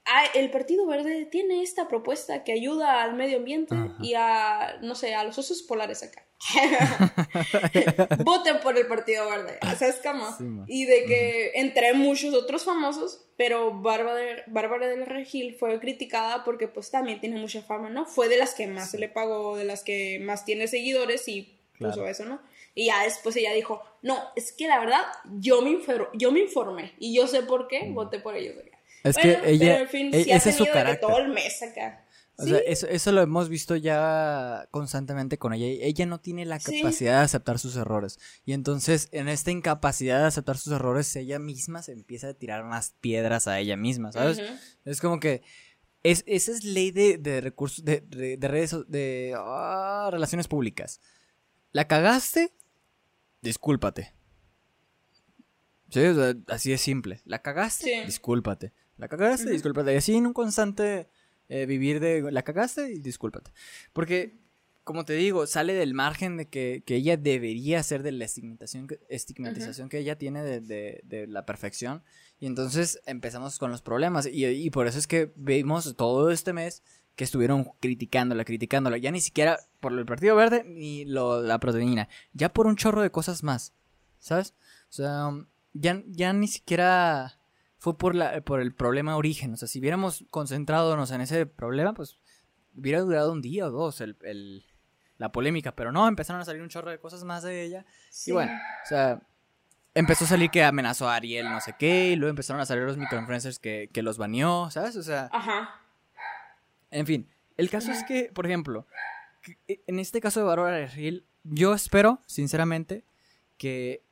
[0.05, 4.97] ah, el Partido Verde tiene esta propuesta que ayuda al medio ambiente y a, no
[4.97, 6.27] sé, a los osos polares acá.
[8.25, 10.27] voten por el Partido Verde, ¿sabes cómo?
[10.67, 16.69] y de que entre muchos otros famosos, pero Bárbara, Bárbara del Regil fue criticada porque
[16.69, 18.07] pues también tiene mucha fama, ¿no?
[18.07, 21.59] Fue de las que más se le pagó, de las que más tiene seguidores y
[21.79, 22.41] puso eso, ¿no?
[22.75, 25.03] Y ya después ella dijo, no, es que la verdad
[25.39, 25.79] yo me,
[26.15, 28.57] yo me informé y yo sé por qué voté por ellos.
[29.05, 31.01] Es que ella, pero, en fin, e, ese es su carácter.
[31.01, 32.05] todo el mes acá.
[32.39, 35.67] O sea, eso, eso, lo hemos visto ya constantemente con ella.
[35.67, 38.19] Ella no tiene la capacidad de aceptar sus errores.
[38.45, 42.65] Y entonces, en esta incapacidad de aceptar sus errores, ella misma se empieza a tirar
[42.65, 44.41] más piedras a ella misma, ¿sabes?
[44.85, 45.43] Es como que.
[46.03, 51.01] Es, esa es ley de, de recursos, de, de, redes, de ah, relaciones públicas.
[51.71, 52.53] La cagaste,
[53.41, 54.15] discúlpate.
[55.91, 56.01] Sí,
[56.49, 57.21] así es simple.
[57.25, 58.73] La cagaste, discúlpate.
[58.97, 59.93] La cagaste, discúlpate.
[59.93, 61.09] Y así en un constante
[61.55, 63.53] eh, vivir de la cagaste y discúlpate.
[63.93, 64.39] Porque,
[64.85, 69.91] como te digo, sale del margen de que, ella debería ser de la estigmatización, estigmatización
[69.91, 72.03] que ella tiene de, la perfección.
[72.41, 74.27] Y entonces empezamos con los problemas.
[74.33, 76.83] Y, por eso es que vimos todo este mes
[77.17, 78.97] que estuvieron criticándola, criticándola.
[78.97, 82.09] Ya ni siquiera por el Partido Verde ni lo, la proteína.
[82.33, 83.75] Ya por un chorro de cosas más.
[84.19, 84.55] ¿Sabes?
[84.89, 85.29] O sea,
[85.75, 87.42] ya, ya ni siquiera
[87.83, 89.55] fue por, la, por el problema origen.
[89.55, 92.21] O sea, si hubiéramos concentrado en ese problema, pues
[92.77, 94.65] hubiera durado un día o dos el,
[95.19, 95.75] la polémica.
[95.75, 97.85] Pero no, empezaron a salir un chorro de cosas más de ella.
[98.25, 99.21] Y bueno, o sea,
[99.95, 102.11] empezó a salir que amenazó a Ariel no sé qué.
[102.11, 104.95] Y luego empezaron a salir los microinfluencers que, que los baneó, ¿sabes?
[104.95, 105.29] O sea...
[105.33, 105.81] Ajá.
[106.93, 108.87] En fin, el caso es que, por ejemplo,
[109.67, 113.05] en este caso de Bárbara Ariel, yo espero, sinceramente,
[113.59, 114.05] que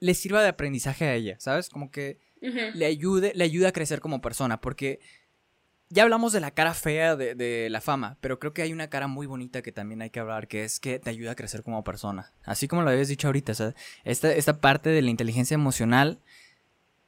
[0.00, 1.68] le sirva de aprendizaje a ella, ¿sabes?
[1.68, 5.00] Como que le ayude, le ayude a crecer como persona, porque
[5.94, 9.06] ya hablamos de la cara fea de, la fama, pero creo que hay una cara
[9.06, 11.84] muy bonita que también hay que hablar, que es que te ayuda a crecer como
[11.84, 12.32] persona.
[12.42, 13.74] Así como lo habías dicho ahorita, ¿sabes?
[14.04, 16.18] Esta, esta parte de la inteligencia emocional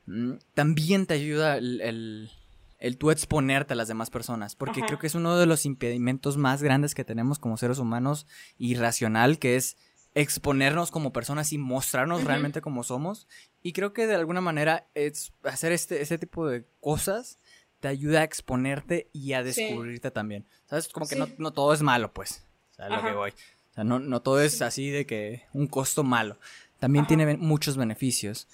[0.07, 2.31] mm, también te ayuda el,
[2.79, 6.37] el, tú exponerte a las demás personas, porque creo que es uno de los impedimentos
[6.37, 8.27] más grandes que tenemos como seres humanos
[8.59, 9.77] irracional, que es
[10.17, 13.29] exponernos como personas y mostrarnos realmente como somos.
[13.63, 17.39] Y creo que de alguna manera es hacer este, este tipo de cosas
[17.81, 20.47] te ayuda a exponerte y a descubrirte también.
[20.65, 20.89] ¿Sabes?
[20.89, 22.47] Como que no, todo es malo, pues.
[22.79, 23.31] O lo que voy.
[23.31, 26.39] O sea, no, no todo es así de que un costo malo.
[26.79, 28.49] También tiene muchos beneficios.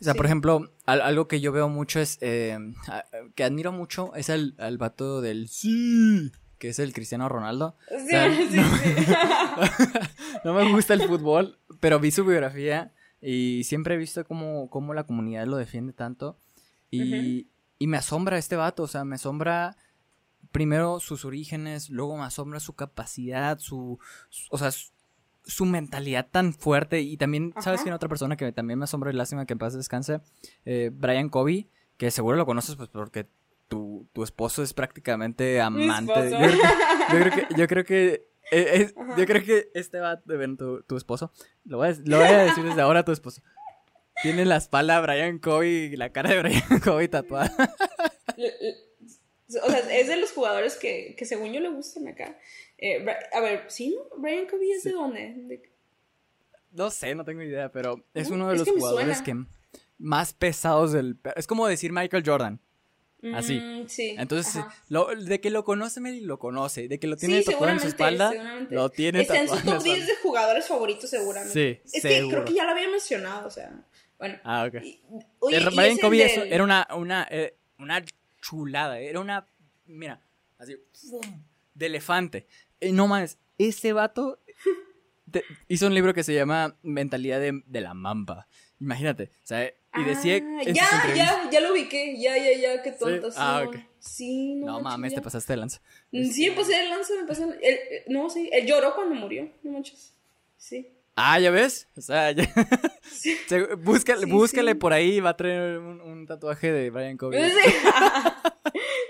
[0.00, 2.58] O sea, por ejemplo, algo que yo veo mucho es, eh,
[3.34, 7.76] que admiro mucho, es el, el vato del sí que es el Cristiano Ronaldo.
[10.44, 14.94] no, me gusta el fútbol, pero vi su biografía y siempre he visto cómo, cómo
[14.94, 16.38] la comunidad lo defiende tanto.
[16.90, 19.76] Y, y me asombra este vato, o sea, me asombra
[20.54, 23.98] primero sus orígenes, luego me asombra su capacidad, su,
[24.50, 27.00] o sea, su, mentalidad tan fuerte.
[27.00, 29.74] Y también, ¿sabes quién otra persona que también me asombra y lástima que en paz
[29.74, 30.20] descanse?
[30.64, 33.26] Eh, Brian Kobe, que seguro lo conoces pues porque
[33.74, 36.30] tu, tu esposo es prácticamente amante.
[36.30, 40.96] Yo creo que, yo creo que, eh, yo creo que este va ver tu, tu
[40.96, 41.32] esposo.
[41.64, 43.42] Lo voy, a, lo voy, a, decir desde ahora a tu esposo.
[44.22, 47.52] Tiene la espalda Brian Kobe y la cara de Brian Kobe tatuada.
[49.62, 52.38] O sea, es de los jugadores que, que según yo le gustan acá.
[52.78, 53.96] Eh, a ver, ¿sí?
[53.96, 54.20] No?
[54.20, 55.62] ¿Brian Kobe es de dónde?
[56.70, 59.34] No sé, no tengo idea, pero es uno de los jugadores que
[59.98, 61.18] más pesados del...
[61.36, 62.60] Es como decir Michael Jordan.
[63.32, 63.58] Así.
[63.58, 64.14] Mm, sí.
[64.18, 64.62] Entonces,
[65.18, 66.88] de que lo conoce, Meli lo conoce.
[66.88, 68.32] De que lo tiene tatuado en su espalda,
[68.70, 71.82] lo tiene Está en su top 10 de jugadores favoritos, seguramente.
[71.84, 73.72] Sí, Es que creo que ya lo había mencionado, o sea.
[74.18, 74.38] Bueno.
[74.44, 74.82] Ah, ok.
[75.40, 78.04] oye, el Brian Kobe era una, una, eh, una
[78.40, 78.98] chulada.
[78.98, 79.46] Era una.
[79.86, 80.20] Mira,
[80.58, 80.76] así.
[81.74, 82.46] De elefante.
[82.80, 84.40] Eh, no más, ese vato
[85.68, 88.46] hizo un libro que se llama Mentalidad de, de la Mamba.
[88.80, 90.36] Imagínate, o sea, y decía.
[90.36, 92.16] Ah, ya, ya, ya lo ubiqué.
[92.18, 93.30] Ya, ya, ya, qué tonto.
[93.30, 93.76] Sí, ah, ok.
[93.98, 94.66] Sí, no.
[94.66, 95.80] No mames, te pasaste de lanza.
[96.12, 97.44] Mm, sí, pasé de lanza, me pasé.
[97.62, 97.78] El,
[98.12, 100.14] no, sí, él lloró cuando murió, no manches.
[100.56, 100.93] Sí.
[101.16, 101.88] Ah, ya ves.
[101.96, 102.44] O sea, ya.
[103.02, 103.36] Sí.
[103.78, 107.50] búscale, búscale por ahí, va a traer un, un tatuaje de Brian Kobe.
[107.50, 107.54] Sí.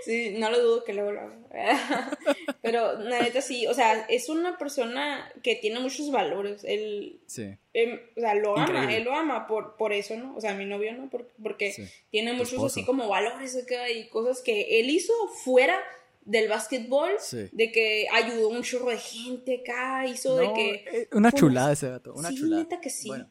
[0.34, 2.18] No lo dudo que luego lo haga.
[2.62, 6.64] Pero, la neta, sí, o sea, es una persona que tiene muchos valores.
[6.64, 7.56] Él, sí.
[7.72, 10.36] Em, o sea, lo ama, él lo ama por, por eso, ¿no?
[10.36, 11.10] O sea, mi novio, ¿no?
[11.42, 11.74] porque
[12.10, 15.12] tiene muchos así como valores acá y cosas que él hizo
[15.44, 15.80] fuera
[16.24, 17.10] del básquetbol,
[17.52, 20.70] de que ayudó a un chorro de gente acá, hizo de que...
[20.92, 22.62] Eh, una chulada ese vato, una sí, chulada.
[22.62, 23.08] Neta que sí.
[23.08, 23.28] Bueno,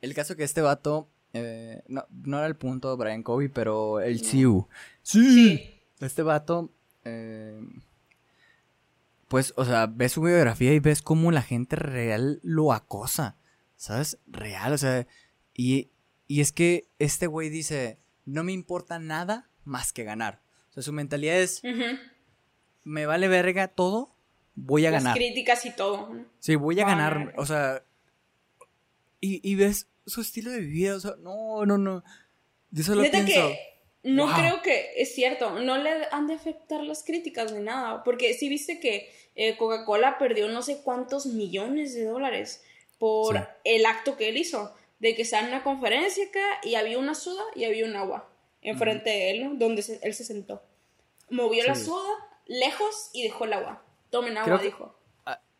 [0.00, 4.00] el caso que este vato, eh, no, no era el punto de Brian Kobe, pero
[4.00, 4.68] el no.
[5.02, 5.24] sí.
[5.24, 5.68] sí.
[6.00, 6.72] Este vato,
[7.04, 7.60] eh,
[9.28, 13.36] pues, o sea, ves su biografía y ves cómo la gente real lo acosa,
[13.76, 14.18] ¿sabes?
[14.26, 15.06] Real, o sea,
[15.54, 15.90] y,
[16.26, 20.42] y es que este güey dice, no me importa nada más que ganar.
[20.70, 21.62] O sea, su mentalidad es,
[22.84, 24.14] me vale verga todo,
[24.54, 25.16] voy a Las ganar.
[25.16, 26.10] críticas y todo.
[26.38, 27.34] Sí, voy a ganar, ganar.
[27.38, 27.82] o sea,
[29.20, 32.02] y, y ves su estilo de vida, o sea, no, no, no.
[32.74, 32.94] Pienso,
[33.26, 33.58] que
[34.02, 34.34] no wow.
[34.34, 38.48] creo que es cierto, no le han de afectar las críticas ni nada, porque sí
[38.48, 42.64] viste que eh, Coca-Cola perdió no sé cuántos millones de dólares
[42.98, 43.42] por Sí.
[43.64, 47.14] el acto que él hizo, de que estaba en una conferencia acá y había una
[47.14, 48.28] soda y había un agua
[48.62, 49.54] enfrente de él, ¿no?
[49.54, 50.62] donde se- él se sentó.
[51.30, 52.10] Movió la soda
[52.46, 53.82] lejos y dejó el agua.
[54.10, 54.98] Tomen agua, que- dijo.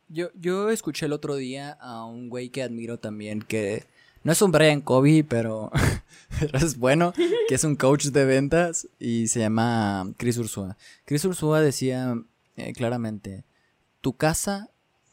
[0.09, 3.87] Yo, yo escuché el otro día a un güey que admiro también, que
[4.25, 5.71] no es un Brian Covey, pero,
[6.39, 7.15] pero es bueno,
[7.49, 10.77] que es un coach de ventas y se llama Chris Ursula.
[11.07, 12.15] Chris Ursula decía
[12.57, 13.45] eh, claramente,
[14.03, 14.69] tu casa,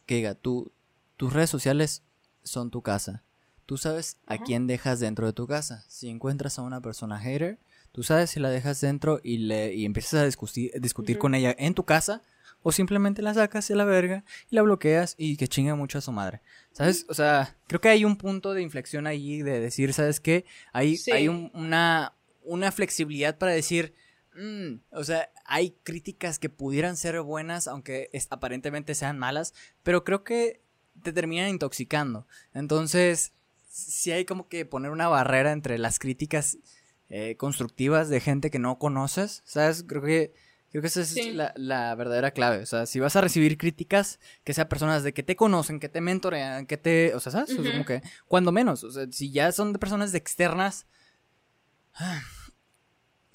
[0.06, 0.70] que diga, tu,
[1.16, 2.04] tus redes sociales
[2.44, 3.24] son tu casa.
[3.66, 4.44] Tú sabes a Ajá.
[4.44, 5.86] quién dejas dentro de tu casa.
[5.88, 7.58] Si encuentras a una persona hater,
[7.92, 11.56] tú sabes si la dejas dentro y, le, y empiezas a discutir, discutir con ella
[11.58, 12.22] en tu casa
[12.62, 16.02] o simplemente la sacas a la verga y la bloqueas y que chinga mucho a
[16.02, 16.42] su madre.
[16.74, 17.06] ¿Sabes?
[17.10, 20.46] O sea, creo que hay un punto de inflexión ahí de decir, ¿sabes qué?
[20.74, 21.12] Hay, Sí.
[21.12, 22.14] hay un- una,
[22.44, 23.94] una flexibilidad para decir,
[24.36, 30.04] mm, o sea, hay críticas que pudieran ser buenas, aunque es- aparentemente sean malas, pero
[30.04, 30.62] creo que
[31.02, 32.28] te terminan intoxicando.
[32.54, 33.32] Entonces,
[33.70, 36.58] sí hay como que poner una barrera entre las críticas
[37.10, 39.84] eh, constructivas de gente que no conoces, ¿sabes?
[39.88, 40.34] Creo que,
[40.70, 41.32] creo que esa es Sí.
[41.32, 42.60] la, la verdadera clave.
[42.60, 45.90] O sea, si vas a recibir críticas, que sean personas de que te conocen, que
[45.90, 47.14] te mentorean, que te...
[47.16, 47.52] O sea, ¿sabes?
[47.52, 47.72] O sea, Ujú.
[47.72, 48.84] como que, cuando menos.
[48.84, 50.86] O sea, si ya son de personas de externas,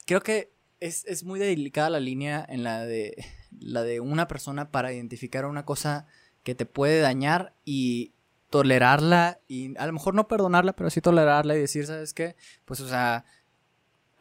[0.07, 3.25] creo que es, es muy delicada la línea en la de,
[3.59, 6.07] la de una persona para identificar una cosa
[6.43, 8.13] que te puede dañar y
[8.51, 12.37] tolerarla y a lo mejor no perdonarla, pero sí tolerarla y decir, ¿sabes qué?
[12.65, 13.25] Pues, o sea,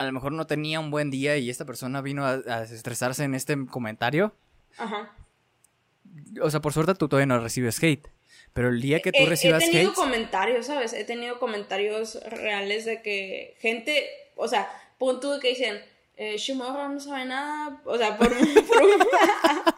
[0.04, 3.24] a lo mejor no tenía un buen día y esta persona vino a, a estresarse
[3.24, 4.34] en este comentario.
[4.78, 5.12] Ajá.
[6.42, 8.08] O sea, por suerte tú todavía no recibes hate.
[8.54, 9.96] Pero el día que tú He- recibas he tenido hate...
[9.96, 10.94] comentarios, ¿sabes?
[10.94, 15.82] He tenido comentarios reales de que gente, o sea, punto que dicen,
[16.18, 18.30] eh, Shimura no sabe nada, o sea, por,
[18.68, 19.08] por un-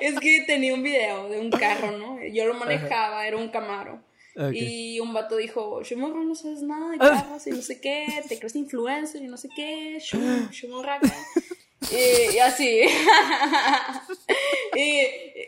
[0.00, 2.18] es que tenía un video de un carro, ¿no?
[2.24, 4.00] Yo lo manejaba, era un Camaro.
[4.36, 4.52] Ok.
[4.54, 8.38] Y un vato dijo, Shimura no sabes nada de carros y no sé qué, te
[8.38, 9.98] crees influencer y no sé qué,
[10.88, 11.14] acá".
[11.92, 12.80] y, y así.
[14.76, 15.00] y,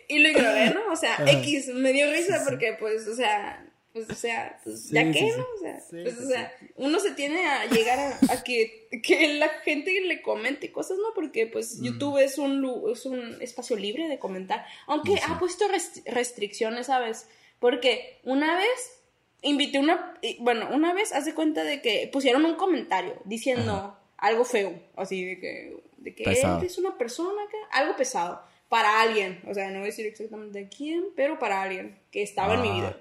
[0.09, 0.93] y lo ignoré, ¿no?
[0.93, 1.17] O sea.
[1.27, 3.63] X, me dio risa porque, pues, o sea,
[3.93, 5.37] pues, o sea, pues, ¿ya sí, qué, sí.
[5.37, 5.47] no?
[5.57, 9.35] O sea, Sí, pues, o sea, uno se tiene a llegar a, a que, que
[9.35, 11.15] la gente le comente cosas, ¿no?
[11.15, 14.65] Porque, pues, YouTube es un, es un espacio libre de comentar.
[14.87, 17.27] Aunque ha puesto rest- restricciones, ¿sabes?
[17.59, 19.01] Porque una vez
[19.43, 24.79] invité una, bueno, una vez hace cuenta de que pusieron un comentario diciendo algo feo,
[24.97, 26.59] así de que, de que Pesado.
[26.59, 30.59] eres una persona que, algo pesado, para alguien, o sea, no voy a decir exactamente
[30.59, 32.97] de quién, pero para alguien que estaba en mi video.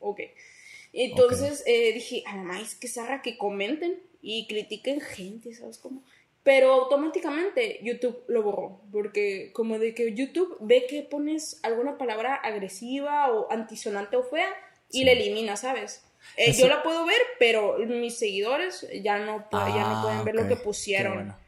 [0.00, 0.20] Ok.
[0.92, 6.02] Entonces eh, dije, además, que zarra que comenten y critiquen gente, ¿sabes cómo?
[6.44, 12.34] Pero automáticamente YouTube lo borró, porque como de que YouTube ve que pones alguna palabra
[12.36, 14.48] agresiva o antisonante o fea
[14.90, 15.04] y Sí.
[15.04, 16.04] la elimina, ¿sabes?
[16.36, 20.02] Eh, Eso- Yo la puedo ver, pero mis seguidores ya no, pu- ya no Ah,
[20.02, 21.14] pueden ver lo que pusieron.
[21.14, 21.38] bueno.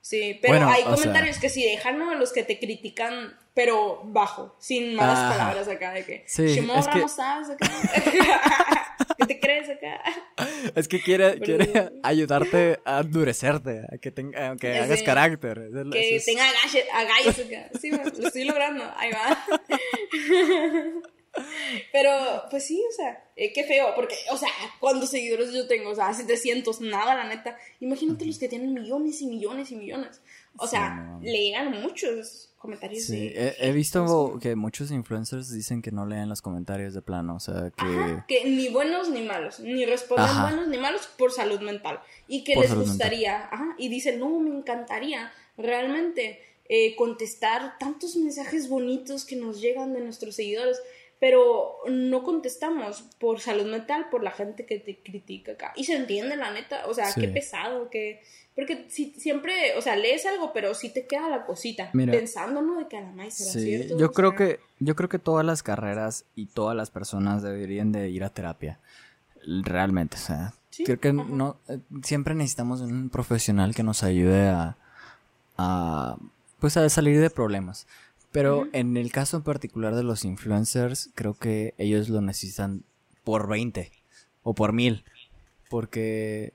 [0.00, 2.14] Sí, pero Bueno, hay o sea- comentarios que sí dejan, ¿no?
[2.14, 6.88] Los que te critican, pero bajo, sin malas palabras acá, de que, Sí, "Shimorra, es
[6.88, 7.66] que- no sabes acá.
[9.26, 10.00] ¿Qué te crees acá?
[10.74, 11.38] Es que quiere,
[12.02, 15.70] ayudarte a endurecerte, a que, tenga, a que hagas carácter.
[15.92, 16.44] Que tenga
[16.92, 17.70] agallas, acá.
[17.80, 19.38] Sí, lo estoy logrando, ahí va.
[21.92, 22.10] Pero,
[22.50, 24.48] pues sí, o sea, eh, qué feo, porque, o sea,
[24.80, 25.90] ¿cuántos seguidores yo tengo?
[25.90, 27.58] O sea, 700, nada, la neta.
[27.80, 30.20] Imagínate los que tienen millones y millones y millones.
[30.56, 33.04] O Sí, sea, no le llegan muchos comentarios.
[33.04, 37.00] Sí, de he, he visto que muchos influencers dicen que no leen los comentarios de
[37.02, 37.84] plano, o sea, que...
[37.84, 40.42] Ajá, que ni buenos ni malos, ni responden Ajá.
[40.42, 42.00] buenos ni malos por salud mental.
[42.28, 42.88] Y que Por les mental.
[42.88, 49.60] gustaría, ajá, y dicen, no, me encantaría realmente eh, contestar tantos mensajes bonitos que nos
[49.60, 50.80] llegan de nuestros seguidores,
[51.18, 55.72] pero no contestamos por salud mental, por la gente que te critica acá.
[55.74, 57.20] Y se entiende, la neta, o sea, Sí.
[57.20, 58.20] qué pesado, que...
[58.56, 62.12] Porque si, siempre, o sea, lees algo, pero sí te queda la cosita, Mira.
[62.12, 62.78] pensando, ¿no?
[62.78, 63.98] De que a la maíz será Sí, cierto.
[63.98, 68.08] yo creo que yo creo que todas las carreras y todas las personas deberían de
[68.08, 68.80] ir a terapia.
[69.44, 71.24] Realmente, o sea, Sí, creo que ajá.
[71.28, 74.76] no eh, siempre necesitamos un profesional que nos ayude a
[75.58, 76.16] a
[76.58, 77.86] pues a salir de problemas.
[78.32, 82.82] Pero en el caso en particular de los influencers, creo que ellos lo necesitan
[83.24, 83.90] por 20
[84.42, 85.04] o por mil.
[85.70, 86.52] Porque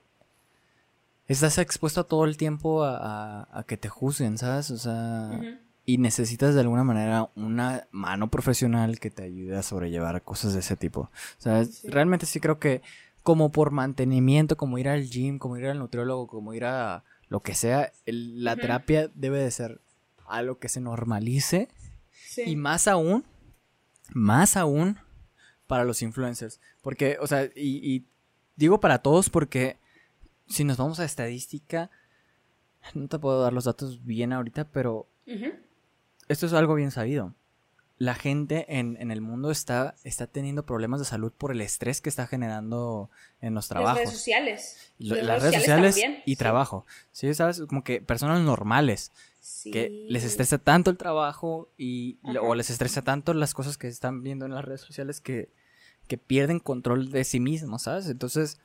[1.32, 4.72] estás expuesto todo el tiempo a, que te juzguen, ¿sabes?
[4.72, 5.40] O sea,
[5.86, 10.60] y necesitas de alguna manera una mano profesional que te ayude a sobrellevar cosas de
[10.60, 11.02] ese tipo.
[11.02, 11.10] O
[11.40, 12.82] sea, realmente sí creo que
[13.24, 17.42] como por mantenimiento, como ir al gym, como ir al nutriólogo, como ir a lo
[17.42, 19.82] que sea, la terapia debe de ser
[20.28, 21.70] algo que se normalice.
[22.46, 23.26] Y más aún,
[24.14, 24.98] más aún
[25.68, 26.60] para los influencers.
[26.82, 28.06] Porque, o sea, y,
[28.56, 29.78] digo para todos porque
[30.52, 31.90] si nos vamos a estadística,
[32.94, 35.08] no te puedo dar los datos bien ahorita, pero
[36.28, 37.34] esto es algo bien sabido
[38.02, 42.10] la gente en, el mundo está, está teniendo problemas de salud por el estrés que
[42.10, 44.00] está generando en los trabajos.
[44.00, 44.94] Las redes sociales.
[44.98, 46.88] las, redes sociales, y trabajo.
[47.12, 47.62] Sí, ¿sabes?
[47.68, 49.12] Como que personas normales.
[49.72, 54.24] Que les estresa tanto el trabajo y, o les estresa tanto las cosas que están
[54.24, 55.52] viendo en las redes sociales que,
[56.08, 58.08] que pierden control de sí mismos, ¿sabes?
[58.08, 58.60] Entonces,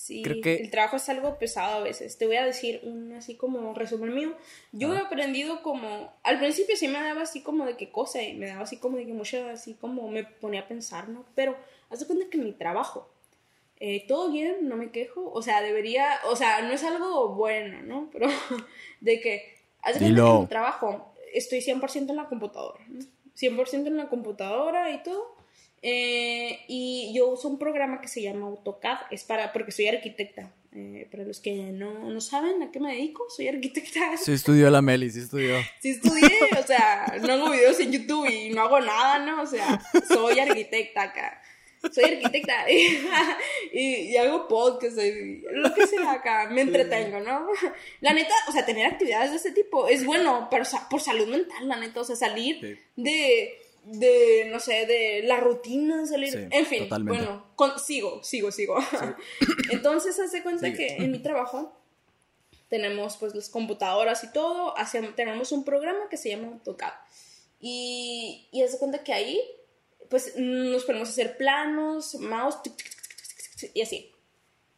[0.00, 2.16] Sí, el trabajo es algo pesado a veces.
[2.16, 4.34] Te voy a decir un así como resumen mío.
[4.72, 8.32] Yo he aprendido como, al principio sí me daba así como de qué cosa, y
[8.32, 11.26] me daba así como de que mucho, así como me ponía a pensar, ¿no?
[11.34, 11.54] Pero
[11.90, 13.10] haz de cuenta que mi trabajo,
[13.78, 17.82] eh, todo bien, no me quejo, o sea, debería, o sea, no es algo bueno,
[17.82, 18.08] ¿no?
[18.12, 18.26] Pero
[19.02, 23.00] de que, haz de cuenta que mi trabajo, estoy 100% en la computadora, ¿no?
[23.36, 25.39] 100% en la computadora y todo.
[25.82, 30.52] Eh, y yo uso un programa que se llama AutoCAD, es para, porque soy arquitecta.
[30.72, 34.16] Eh, para los que no, no, saben a qué me dedico, soy arquitecta.
[34.16, 35.56] Sí estudió la Meli, sí estudió.
[35.80, 39.42] Sí estudié, o sea, no hago videos en YouTube y no hago nada, ¿no?
[39.42, 41.42] O sea, soy arquitecta acá.
[41.90, 42.66] Soy arquitecta
[43.72, 47.48] y, hago podcast, y lo que sea acá, me entretengo, ¿no?
[48.00, 51.66] La neta, o sea, tener actividades de este tipo es bueno, pero por salud mental,
[51.66, 56.88] la neta, o sea, salir de de, no sé, de la rutina, salir, en fin,
[57.02, 57.46] bueno,
[57.78, 58.76] sigo, sigo, sigo.
[59.70, 61.76] Entonces, hace cuenta que en mi trabajo
[62.68, 66.92] tenemos pues las computadoras y todo, hacemos, tenemos un programa que se llama AutoCAD.
[67.60, 69.40] Y, y hace cuenta que ahí,
[70.08, 72.58] pues nos ponemos a hacer planos, mouse,
[73.74, 74.12] y así.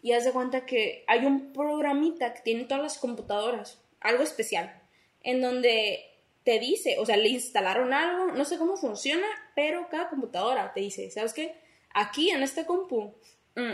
[0.01, 4.83] Y hace cuenta que hay un programita que tiene todas las computadoras, algo especial,
[5.23, 6.12] en donde
[6.45, 10.81] te dice, o sea, le instalaron algo, no sé cómo funciona, pero cada computadora te
[10.81, 11.55] dice, ¿sabes qué?
[11.95, 13.15] Aquí en este compu
[13.55, 13.73] mm,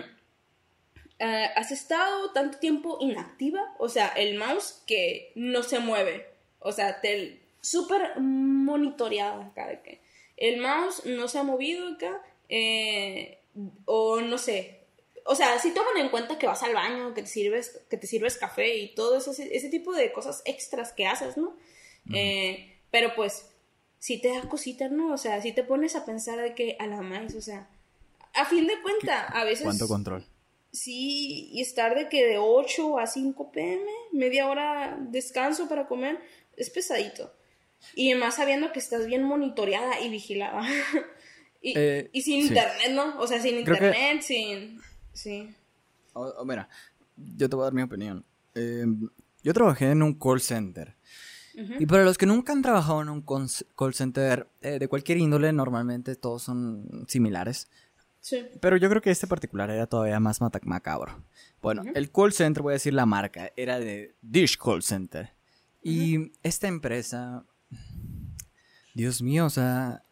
[1.19, 6.27] eh, has estado tanto tiempo inactiva, o sea, el mouse que no se mueve,
[6.59, 10.01] o sea, te súper monitoreada acá que
[10.37, 13.39] el mouse no se ha movido acá, eh,
[13.87, 14.79] o no sé,
[15.25, 18.07] o sea, si toman en cuenta que vas al baño, que te sirves, que te
[18.07, 21.55] sirves café y todo ese, ese tipo de cosas extras que haces, ¿no?
[22.15, 23.51] Eh, pero pues,
[23.99, 25.13] si te da cositas, ¿no?
[25.13, 27.69] O sea, si te pones a pensar de que a la más, o sea,
[28.35, 29.65] a fin de cuenta, a veces...
[29.65, 30.25] ¿Cuánto control?
[30.71, 36.21] Sí, y estar de que de 8 a 5 pm, media hora descanso para comer,
[36.57, 37.33] es pesadito.
[37.95, 40.63] Y más sabiendo que estás bien monitoreada y vigilada.
[41.63, 43.19] y, eh, y, sin internet, ¿no?
[43.19, 44.81] O sea, sin internet, sin...
[45.13, 45.49] Sí.
[46.45, 46.69] mira,
[47.17, 48.25] yo te voy a dar mi opinión.
[48.55, 48.85] Eh,
[49.43, 50.97] yo trabajé en un call center
[51.55, 55.53] y para los que nunca han trabajado en un call center eh, de cualquier índole,
[55.53, 57.68] normalmente todos son similares.
[58.20, 58.46] Sí.
[58.61, 61.24] Pero yo creo que este particular era todavía más macabro.
[61.61, 65.32] Bueno, el call center, voy a decir la marca, era de Dish Call Center.
[65.82, 67.44] Y esta empresa,
[68.94, 70.03] Dios mío, o sea,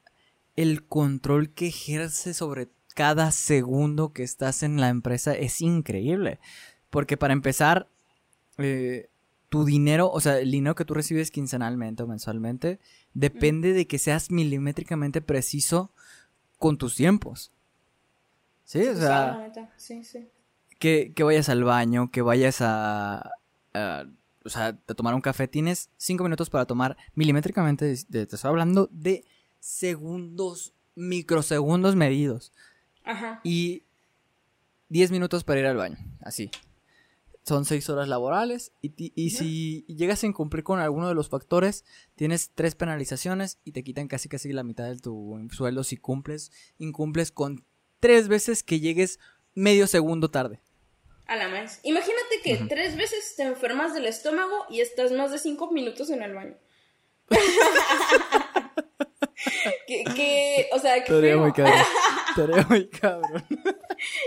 [0.56, 6.40] el control que ejerce sobre cada segundo que estás en la empresa es increíble.
[6.90, 7.88] Porque para empezar,
[8.58, 9.10] eh,
[9.48, 12.80] tu dinero, o sea, el dinero que tú recibes quincenalmente o mensualmente,
[13.14, 15.90] depende de que seas milimétricamente preciso
[16.58, 17.52] con tus tiempos.
[18.64, 20.28] Sí, o sea, sí, sí.
[20.78, 23.30] Que, vayas al baño, que vayas a,
[24.44, 28.88] o sea, a tomar un café, tienes cinco minutos para tomar milimétricamente, te estoy hablando
[28.90, 29.24] de
[29.60, 32.52] segundos, microsegundos medidos.
[33.04, 33.40] Ajá.
[33.44, 33.84] Y
[34.88, 36.50] diez minutos para ir al baño, así
[37.46, 41.84] son seis horas laborales y, si llegas a incumplir con alguno de los factores,
[42.16, 46.50] tienes tres penalizaciones y te quitan casi casi la mitad de tu sueldo si cumples,
[46.78, 47.64] incumples con
[48.00, 49.20] tres veces que llegues
[49.54, 50.60] medio segundo tarde.
[51.26, 51.80] A la más.
[51.84, 56.22] Imagínate que tres veces te enfermas del estómago y estás más de cinco minutos en
[56.22, 56.56] el baño.
[59.86, 61.12] que, o sea, que
[62.36, 62.66] cabrón.
[62.68, 63.44] muy cabrón.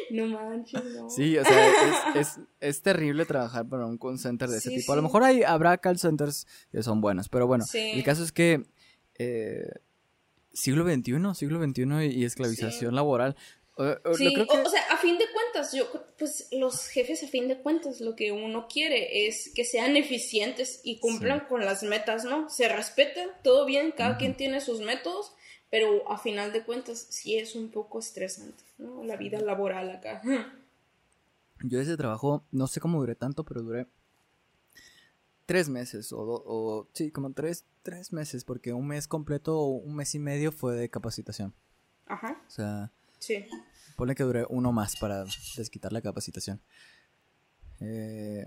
[0.09, 1.09] No manches, no.
[1.11, 1.67] Sí, o sea,
[2.15, 4.93] es, es, terrible trabajar para un call center de ese tipo.
[4.93, 8.31] A lo mejor hay, habrá call centers que son buenos, pero bueno, el caso es
[8.31, 8.63] que
[9.19, 9.69] eh,
[10.53, 13.35] siglo XXI, siglo XXI y esclavización laboral.
[13.77, 15.87] sí, o, sea, a fin de cuentas, yo,
[16.17, 20.81] pues los jefes a fin de cuentas lo que uno quiere es que sean eficientes
[20.83, 22.49] y cumplan con las metas, ¿no?
[22.49, 25.33] Se respeta, todo bien, cada quien tiene sus métodos,
[25.69, 29.03] pero a final de cuentas sí es un poco estresante, ¿no?
[29.03, 30.21] La vida laboral acá.
[31.63, 33.87] Yo ese trabajo, no sé cómo duré tanto, pero duré
[35.45, 39.95] tres meses o, o sí, como tres, tres meses, porque un mes completo o un
[39.95, 41.53] mes y medio fue de capacitación.
[42.05, 42.41] Ajá.
[42.47, 43.45] O sea, sí.
[43.95, 45.25] Pone que duré uno más para
[45.57, 46.61] desquitar la capacitación.
[47.79, 48.45] Eh,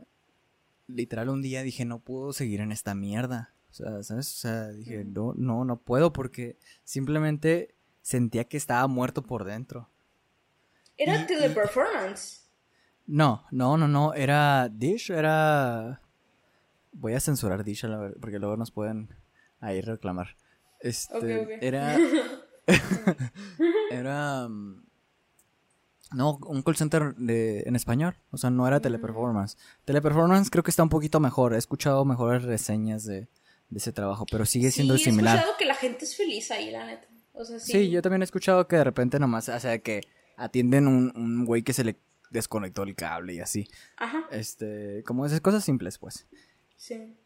[0.87, 3.55] literal un día dije, no puedo seguir en esta mierda.
[3.73, 4.29] O sea, ¿sabes?
[4.29, 9.89] O sea, dije, no, no, no puedo porque simplemente sentía que estaba muerto por dentro.
[10.99, 12.43] ¿Era teleperformance?
[13.07, 16.03] No, no, no, no, era Dish, era
[16.93, 17.87] Voy a censurar Dish
[18.21, 19.09] porque luego nos pueden
[19.61, 20.37] ahí reclamar.
[20.81, 21.97] Este, era.
[23.91, 24.49] era.
[24.49, 24.85] Mm,
[26.13, 28.17] no, un call center de, en español.
[28.31, 28.83] O sea, no era mm.
[28.83, 29.57] Teleperformance.
[29.87, 31.55] Teleperformance creo que está un poquito mejor.
[31.55, 33.29] He escuchado mejores reseñas de,
[33.75, 35.37] ese trabajo, pero sigue siendo similar.
[35.37, 37.09] He escuchado que la gente es feliz ahí, la neta.
[37.59, 37.91] sí.
[37.91, 40.03] yo también he escuchado que de repente nomás, o sea, que
[40.37, 41.97] atienden un, un güey que se le
[42.33, 43.69] desconectó el cable y así.
[43.97, 44.27] Ajá.
[44.31, 46.27] Este, como esas cosas simples, pues.
[46.77, 47.17] Sí.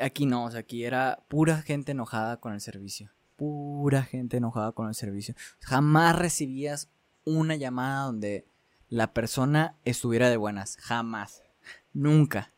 [0.00, 3.10] aquí no, o sea, aquí era pura gente enojada con el servicio.
[3.36, 5.34] Pura gente enojada con el servicio.
[5.60, 6.90] Jamás recibías
[7.24, 8.46] una llamada donde
[8.88, 10.76] la persona estuviera de buenas.
[10.76, 11.42] Jamás.
[11.92, 12.52] Nunca.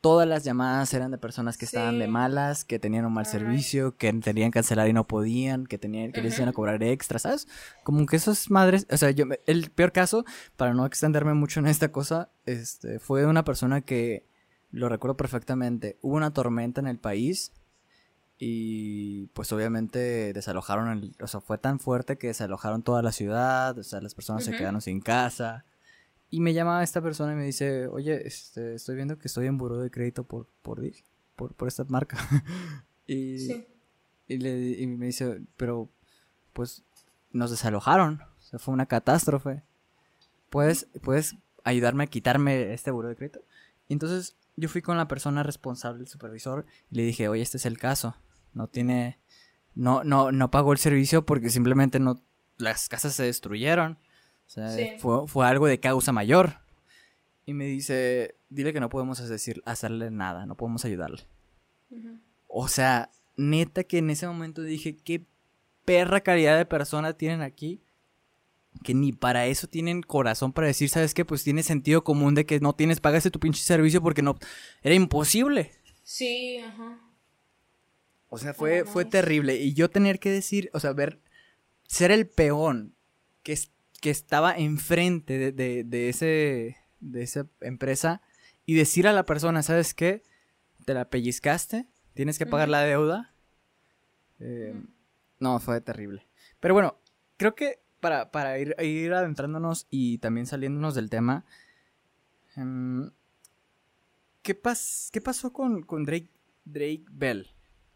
[0.00, 3.96] Todas las llamadas eran de personas que estaban de malas, que tenían un mal servicio,
[3.96, 7.18] que tenían que cancelar y no podían, que tenían que les iban a cobrar extra,
[7.18, 7.46] ¿sabes?
[7.84, 10.24] Como que esas madres, o sea, yo el peor caso
[10.56, 14.24] para no extenderme mucho en esta cosa, este fue una persona que
[14.70, 15.98] lo recuerdo perfectamente.
[16.00, 17.52] Hubo una tormenta en el país
[18.38, 23.76] y pues obviamente desalojaron, el, o sea, fue tan fuerte que desalojaron toda la ciudad,
[23.78, 25.66] o sea, las personas se quedaron sin casa.
[26.30, 29.58] Y me llama esta persona y me dice, oye, este, estoy viendo que estoy en
[29.58, 30.80] buró de crédito por, por,
[31.34, 32.16] por, por esta marca.
[33.06, 33.52] y,
[34.28, 35.90] y, le, y me dice, pero
[36.52, 36.84] pues
[37.32, 39.62] nos desalojaron, o sea, fue una catástrofe.
[40.50, 43.40] ¿Puedes, ¿Puedes ayudarme a quitarme este buró de crédito?
[43.88, 47.56] Y entonces yo fui con la persona responsable, el supervisor, y le dije, oye, este
[47.56, 48.16] es el caso.
[48.52, 49.18] No tiene,
[49.74, 52.22] no, no, no pagó el servicio porque simplemente no,
[52.56, 53.98] las casas se destruyeron.
[54.50, 54.98] O sea,
[55.28, 56.54] fue, algo de causa mayor.
[57.46, 61.22] Y me dice, dile que no podemos decir, hacerle nada, no podemos ayudarle.
[62.48, 65.24] O sea, neta que en ese momento dije, qué
[65.84, 67.80] perra calidad de persona tienen aquí
[68.82, 71.24] que ni para eso tienen corazón para decir, ¿sabes qué?
[71.24, 74.36] Pues tiene sentido común de que no tienes, pagaste tu pinche servicio porque no,
[74.82, 75.70] era imposible.
[76.02, 76.98] Sí, ajá.
[78.28, 79.56] O sea, fue, fue terrible.
[79.56, 81.20] Y yo tener que decir, o sea, ver,
[81.86, 82.94] ser el peón
[83.42, 83.56] que,
[84.00, 88.22] que estaba enfrente de, de, de, ese, de esa empresa
[88.64, 90.22] y decir a la persona, ¿sabes qué?
[90.84, 93.34] Te la pellizcaste, tienes que pagar la deuda.
[94.38, 94.74] Eh,
[95.38, 96.26] no, fue terrible.
[96.60, 96.98] Pero bueno,
[97.36, 101.44] creo que para, para ir, ir, adentrándonos y también saliéndonos del tema,
[102.56, 103.10] em,
[104.42, 106.30] ¿qué, pas, ¿qué pasó con, con Drake,
[106.64, 107.48] Drake Bell?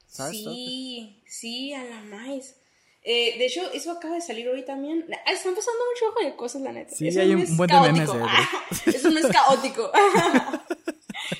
[0.06, 0.36] ¿Sabes?
[0.36, 2.56] Sí, sí, a la más.
[3.04, 5.04] Eh, de hecho, eso acaba de salir hoy también.
[5.26, 6.94] Ah, están pasando mucho de cosas, la neta.
[6.94, 8.10] Sí, hay un buen de memes.
[8.10, 9.92] De eso no es caótico.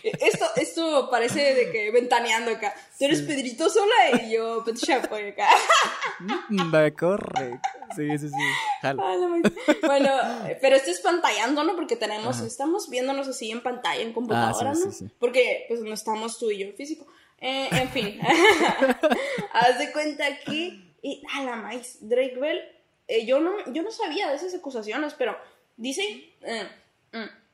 [0.03, 2.75] esto, esto parece de que ventaneando acá.
[2.99, 5.49] Tú eres Pedrito Sola y yo Pet Chapoy acá.
[6.49, 7.61] Me corre.
[7.95, 8.95] Sí, sí, sí.
[9.87, 10.11] bueno,
[10.61, 11.75] pero esto es pantallando, ¿no?
[11.75, 15.11] Porque tenemos, estamos viéndonos así en pantalla, en computadora, ah, ¿no?
[15.19, 17.07] Porque pues no estamos tú y yo físico.
[17.41, 18.19] Eh, en fin.
[19.53, 20.94] Haz de cuenta que.
[21.05, 22.63] Y, a la maíz, Drake Bell.
[23.07, 25.37] Eh, yo, no, yo no sabía de esas acusaciones, pero
[25.77, 26.07] dicen.
[26.41, 26.69] Eh,
[27.13, 27.45] mm,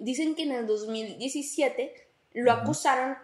[0.00, 3.16] Dicen que en el 2017 lo acusaron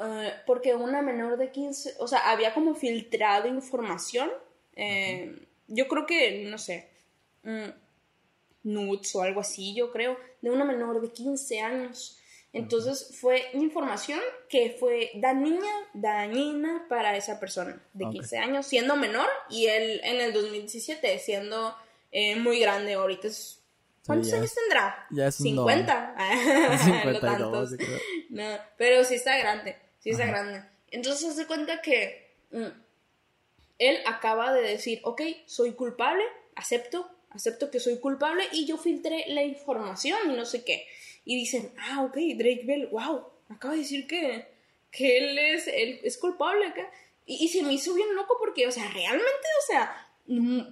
[0.00, 4.28] eh, porque una menor de 15, o sea, había como filtrado información.
[5.68, 6.88] Yo creo que, no sé,
[7.44, 7.68] mm,
[8.64, 12.18] nudes o algo así, yo creo, de una menor de 15 años.
[12.52, 19.28] Entonces fue información que fue dañina, dañina para esa persona de 15 años, siendo menor,
[19.48, 21.74] y él en el 2017 siendo
[22.10, 22.94] eh, muy grande.
[22.94, 23.62] Ahorita es
[24.06, 25.06] ¿Cuántos años tendrá?
[25.10, 26.16] Ya es 50.
[26.84, 27.70] 52,
[28.30, 28.44] no,
[28.76, 30.64] pero sí está grande, sí está grande.
[30.90, 32.66] Entonces se cuenta que mm,
[33.78, 36.24] él acaba de decir, ok, soy culpable,
[36.56, 40.86] acepto, acepto que soy culpable y yo filtré la información y no sé qué.
[41.24, 44.46] Y dicen, ah, ok, Drake Bell, wow, acaba de decir que,
[44.90, 46.90] que él, es, él es culpable acá.
[47.24, 50.08] Y, se me hizo bien loco porque, o sea, realmente, o sea,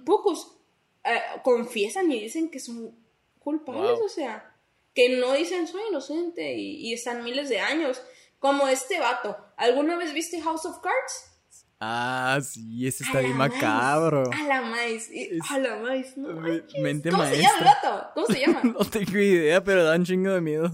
[0.05, 0.57] pocos
[1.03, 2.93] eh, confiesan y dicen que son
[3.39, 4.53] culpables, o sea,
[4.93, 8.01] que no dicen soy inocente y, están miles de años.
[8.39, 9.37] Como este vato.
[9.55, 11.30] ¿Alguna vez viste House of Cards?
[11.83, 14.29] Ah, sí, ese está bien macabro.
[14.31, 15.09] A la maíz.
[15.49, 16.29] A la maíz, no
[16.79, 18.07] Mente ¿Cómo se llama el vato?
[18.13, 18.61] ¿Cómo se llama?
[18.63, 20.71] no tengo idea, pero da un chingo de miedo.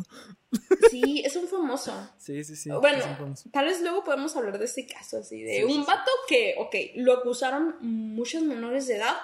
[0.91, 1.93] Sí, es un famoso.
[2.17, 2.69] Sí, sí, sí.
[2.71, 3.05] Bueno,
[3.53, 7.13] tal vez luego podemos hablar de este caso, así, de un vato que, ok, lo
[7.13, 9.15] acusaron muchos menores de edad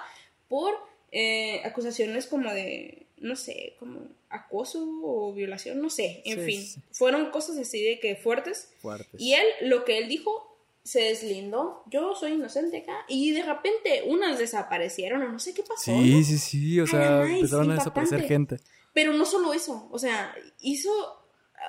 [0.48, 0.72] por
[1.12, 6.82] eh, acusaciones como de, no sé, como acoso o violación, no sé, en fin.
[6.92, 8.70] Fueron cosas así de que fuertes.
[8.80, 9.20] Fuertes.
[9.20, 10.53] Y él, lo que él dijo,
[10.84, 15.62] se deslindó, yo soy inocente acá, y de repente unas desaparecieron o no sé qué
[15.62, 15.92] pasó.
[15.92, 18.58] Sí, sí, sí, o sea, empezaron a desaparecer gente.
[18.92, 20.90] Pero no solo eso, o sea, hizo,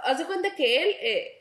[0.03, 1.39] haz de cuenta que él eh,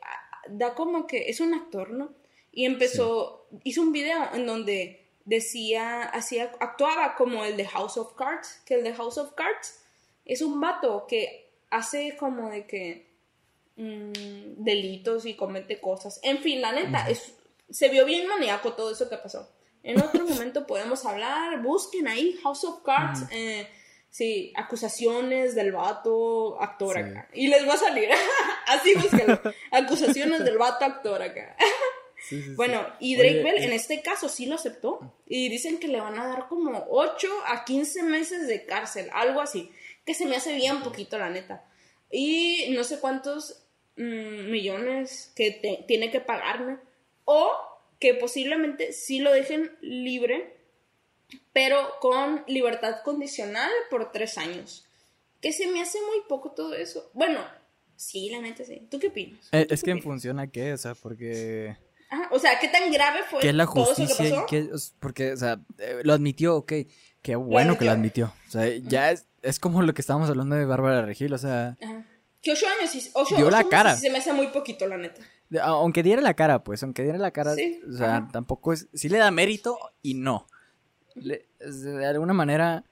[0.49, 2.13] da como que es un actor, ¿no?
[2.51, 8.13] Y empezó, hizo un video en donde decía, hacía, actuaba como el de House of
[8.15, 9.81] Cards, que el de House of Cards
[10.23, 13.11] es un vato que hace como de que
[13.75, 16.21] mm, delitos y comete cosas.
[16.23, 17.35] En fin, la neta, es,
[17.69, 19.49] se vio bien maníaco todo eso que pasó.
[19.83, 23.21] En otro momento podemos hablar, busquen ahí House of Cards.
[24.15, 27.27] Sí, acusaciones del vato actor acá.
[27.33, 28.07] Y les va a salir.
[28.65, 29.41] Así búsquenlo.
[29.71, 31.57] acusaciones del vato actor acá.
[32.55, 35.17] bueno, y Drake Bell en este caso sí lo aceptó.
[35.25, 39.41] Y dicen que le van a dar como 8 a 15 meses de cárcel, algo
[39.41, 39.69] así.
[40.05, 41.65] Que se me hace bien poquito, la neta.
[42.09, 43.65] Y no sé cuántos
[43.97, 46.77] mm, millones que tiene que pagarme.
[47.25, 47.51] O
[47.99, 50.55] que posiblemente sí lo dejen libre
[51.53, 54.85] pero con libertad condicional por tres años.
[55.41, 57.09] Que se me hace muy poco todo eso.
[57.13, 57.39] Bueno,
[57.95, 58.87] sí, la neta sí.
[58.89, 59.47] ¿Tú qué opinas?
[59.51, 61.77] Eh, es que en función a qué, o sea, porque...
[62.31, 64.45] o sea, ¿qué tan grave fue ¿Qué es la justicia?
[64.49, 64.69] Que
[64.99, 66.73] porque, o sea, eh, lo admitió, ok.
[67.21, 68.33] Qué bueno que lo admitió.
[68.47, 71.77] O sea, ya es, es como lo que estábamos hablando de Bárbara Regil, o sea...
[72.41, 73.95] Que ocho años, ocho, dio la cara.
[73.95, 75.21] se me hace muy poquito, la neta.
[75.61, 78.87] Aunque diera la cara, pues, aunque diera la cara, o sea, tampoco es...
[78.93, 80.47] Sí le da mérito y no
[81.15, 82.83] de alguna manera,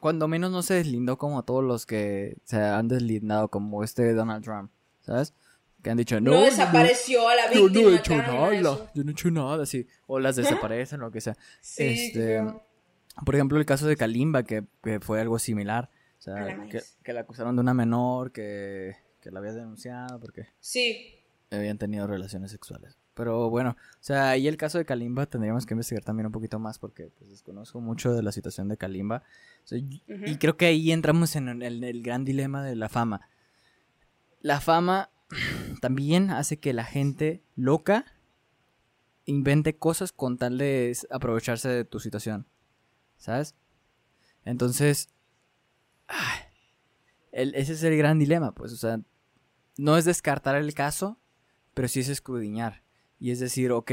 [0.00, 4.44] cuando menos no se deslindó como todos los que se han deslindado, como este Donald
[4.44, 4.70] Trump,
[5.02, 5.34] ¿sabes?
[5.82, 7.68] Que han dicho, no, no desapareció a la víctima.
[7.72, 9.86] Yo no he hecho nada, yo no he hecho nada, sí.
[10.06, 11.36] O las desaparecen, o lo que sea.
[11.76, 12.42] este,
[13.24, 14.64] Por ejemplo, el caso de Kalimba, que,
[15.00, 15.90] fue algo similar.
[16.18, 18.96] O sea, que, que, la acusaron de una menor que,
[19.28, 20.46] que la había denunciado porque...
[20.58, 21.20] Sí.
[21.50, 22.96] Habían tenido relaciones sexuales.
[23.12, 26.58] Pero bueno, o sea, ahí el caso de Kalimba tendríamos que investigar también un poquito
[26.58, 29.22] más porque pues, desconozco mucho de la situación de Kalimba.
[29.70, 33.28] Y creo que ahí entramos en el, gran dilema de la fama.
[34.40, 35.10] La fama
[35.82, 38.06] también hace que la gente loca
[39.26, 42.46] invente cosas con tal de aprovecharse de tu situación.
[43.18, 43.54] ¿Sabes?
[44.46, 45.10] Entonces,
[47.32, 49.00] ese es el gran dilema, pues, o sea,
[49.78, 51.18] no es descartar el caso,
[51.72, 52.82] pero sí es escudriñar
[53.18, 53.92] y es decir, ok,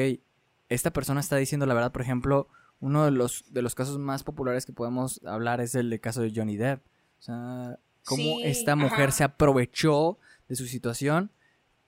[0.69, 2.47] esta persona está diciendo la verdad, por ejemplo,
[2.79, 6.21] uno de los, de los casos más populares que podemos hablar es el de caso
[6.21, 6.85] de Johnny Depp.
[7.19, 11.31] O sea, cómo esta mujer se aprovechó de su situación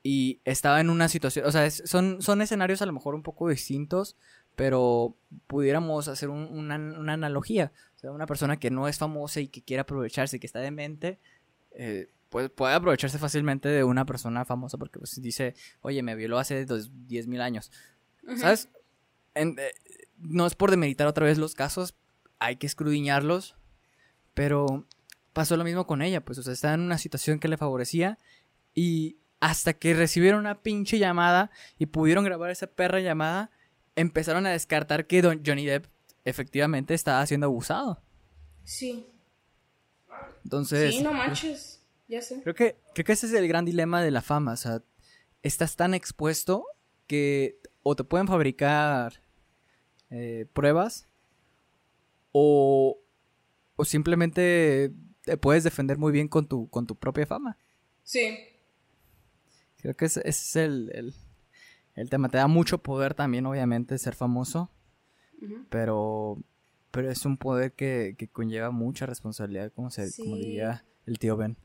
[0.01, 3.49] y estaba en una situación, o sea, son, son escenarios a lo mejor un poco
[3.49, 4.15] distintos,
[4.55, 5.15] pero
[5.47, 7.71] pudiéramos hacer una, analogía.
[7.95, 11.19] O sea, una persona que no es famosa y que quiere aprovecharse, que está demente,
[11.71, 16.39] eh, puede, puede aprovecharse fácilmente de una persona famosa porque pues, dice, oye, me violó
[16.39, 17.71] hace 10 mil años.
[18.37, 18.69] ¿Sabes?
[19.35, 19.55] Eh,
[20.17, 21.95] no es por demeritar otra vez los casos,
[22.39, 23.55] hay que escrudiñarlos,
[24.33, 24.85] pero
[25.33, 28.17] pasó lo mismo con ella, pues, o sea, estaba en una situación que le favorecía
[28.73, 33.51] y hasta que recibieron una pinche llamada y pudieron grabar esa perra llamada,
[33.95, 35.85] empezaron a descartar que Don Johnny Depp
[36.25, 38.01] efectivamente estaba siendo abusado.
[38.63, 39.07] Sí.
[40.43, 40.95] Entonces.
[40.95, 41.76] Sí, no manches.
[42.07, 42.41] Ya sé.
[42.41, 44.53] Creo que, creo que ese es el gran dilema de la fama.
[44.53, 44.83] O sea,
[45.43, 46.65] estás tan expuesto
[47.05, 49.21] que o te pueden fabricar
[50.09, 51.07] eh, pruebas
[52.31, 52.99] o,
[53.75, 54.91] o simplemente
[55.23, 57.57] te puedes defender muy bien con tu, con tu propia fama.
[58.03, 58.37] Sí.
[59.77, 61.13] Creo que ese, es el,
[62.09, 62.29] tema.
[62.29, 64.71] Te da mucho poder también, obviamente, ser famoso.
[65.69, 66.39] Pero
[66.97, 71.55] pero es un poder que, conlleva mucha responsabilidad, como, se, como diría el tío Ben.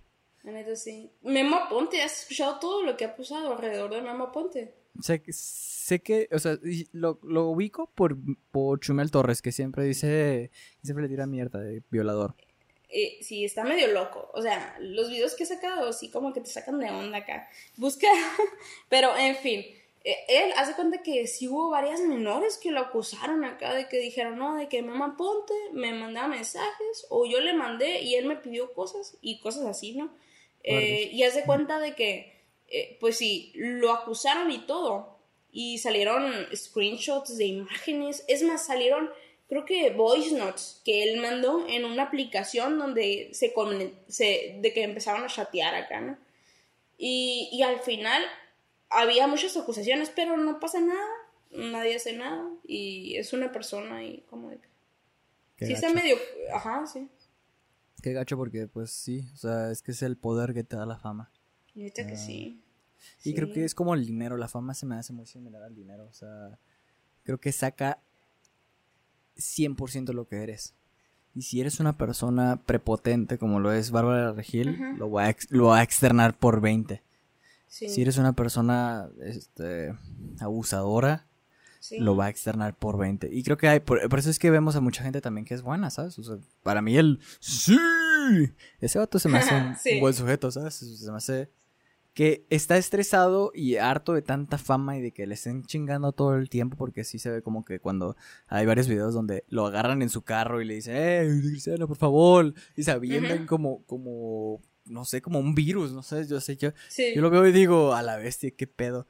[0.42, 1.10] La neta sí.
[1.22, 4.74] Memo Ponte, ¿has escuchado todo lo que ha pasado alrededor de Memo Ponte?
[5.00, 6.58] Sé, sé que, o sea,
[6.92, 8.16] lo, lo ubico por,
[8.50, 10.50] por Chumel Torres, que siempre dice,
[10.82, 12.34] siempre le tira mierda de violador.
[12.88, 14.30] Eh, sí, está medio loco.
[14.34, 17.48] O sea, los videos que he sacado, sí, como que te sacan de onda acá.
[17.76, 18.06] Busca,
[18.90, 19.64] pero en fin.
[20.04, 23.98] eh, él hace cuenta que sí hubo varias menores que lo acusaron acá de que
[23.98, 28.26] dijeron, no, de que mamá ponte, me mandaba mensajes, o yo le mandé y él
[28.26, 30.12] me pidió cosas y cosas así, ¿no?
[30.64, 32.32] Eh, y hace cuenta de que,
[32.68, 35.18] eh, pues sí, lo acusaron y todo,
[35.50, 39.10] y salieron screenshots de imágenes, es más, salieron,
[39.48, 43.52] creo que voice notes que él mandó en una aplicación donde se,
[44.08, 46.16] se de que empezaron a chatear acá, ¿no?
[46.96, 48.24] Y, y al final
[48.88, 51.08] había muchas acusaciones, pero no pasa nada,
[51.50, 54.58] nadie hace nada y es una persona y como de...
[55.58, 56.16] sí está medio...
[56.52, 57.08] Ajá, sí.
[58.02, 60.84] Qué gacho porque pues sí, o sea, es que es el poder que te da
[60.84, 61.30] la fama.
[61.74, 62.16] Y que ah.
[62.16, 62.60] sí.
[63.24, 65.74] Y creo que es como el dinero, la fama se me hace muy similar al
[65.74, 66.58] dinero, o sea,
[67.22, 68.00] creo que saca
[69.36, 70.74] 100% lo que eres.
[71.34, 75.66] Y si eres una persona prepotente como lo es Bárbara Regil, lo, va a lo
[75.66, 77.02] va a externar por 20.
[77.68, 79.94] Si eres una persona este,
[80.40, 81.26] abusadora,
[81.98, 83.28] lo va a externar por 20.
[83.32, 85.62] Y creo que hay, por, eso es que vemos a mucha gente también que es
[85.62, 86.18] buena, ¿sabes?
[86.18, 87.78] O sea, para mí el sí,
[88.80, 90.74] ese vato se me hace un, buen sujeto, ¿sabes?
[90.74, 91.50] Se me hace
[92.14, 96.36] que está estresado y harto de tanta fama y de que le estén chingando todo
[96.36, 98.16] el tiempo porque sí se ve como que cuando
[98.48, 101.96] hay varios videos donde lo agarran en su carro y le dicen, eh, Cristiano, por
[101.96, 106.56] favor, y se avientan como, como no sé, como un virus, no sé, yo sé,
[106.56, 106.72] yo,
[107.14, 109.06] yo lo veo y digo, a la bestia, qué pedo.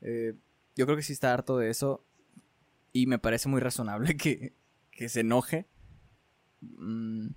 [0.00, 0.34] Eh,
[0.76, 2.04] yo creo que sí está harto de eso
[2.92, 4.52] y me parece muy razonable que,
[4.90, 5.66] que se enoje.
[6.60, 7.28] Mm,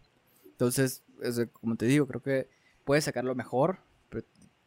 [0.45, 1.03] entonces,
[1.53, 2.49] como te digo, creo que
[2.83, 3.79] puede sacar lo mejor.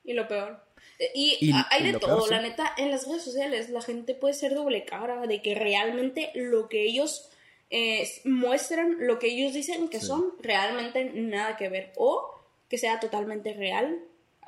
[0.04, 0.64] Y lo peor.
[0.98, 4.54] Eh, y, hay de todo, la neta, en las redes sociales la gente puede ser
[4.54, 7.30] doble cara de que realmente lo que ellos
[7.70, 11.92] eh, muestran, lo que ellos dicen que son, realmente nada que ver.
[11.96, 12.34] O
[12.68, 14.00] que sea totalmente real.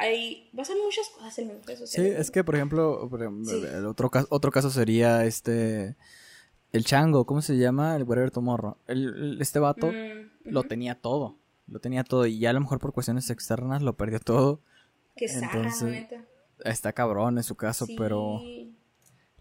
[0.03, 2.15] Hay, pasan muchas cosas en las redes sociales.
[2.15, 5.97] Sí, es que, por ejemplo, el otro, caso, otro caso sería este...
[6.73, 7.95] El chango, ¿cómo se llama?
[7.97, 8.79] El Whatever Tomorrow.
[8.87, 11.37] El, este vato mm, lo tenía todo.
[11.67, 12.27] Lo tenía todo.
[12.27, 14.61] Y ya a lo mejor por cuestiones externas lo perdió todo.
[15.15, 16.07] Qué Entonces,
[16.65, 18.41] Está cabrón en su caso, pero...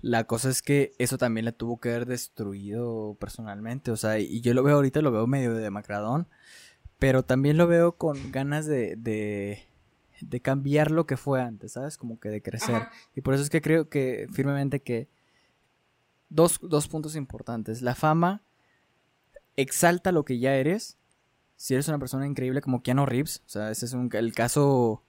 [0.01, 3.91] La cosa es que eso también le tuvo que haber destruido personalmente.
[3.91, 6.27] O sea, y yo lo veo ahorita, lo veo medio de macradón
[7.01, 9.65] pero también lo veo con ganas de, de,
[10.21, 11.97] de cambiar lo que fue antes, ¿sabes?
[11.97, 12.87] Como que de crecer.
[13.15, 15.07] Y por eso es que creo que firmemente que
[16.29, 17.81] dos, dos puntos importantes.
[17.81, 18.41] La fama
[19.55, 20.97] exalta lo que ya eres.
[21.55, 25.03] Si eres una persona increíble como Keanu Reeves, o sea, ese es un, el caso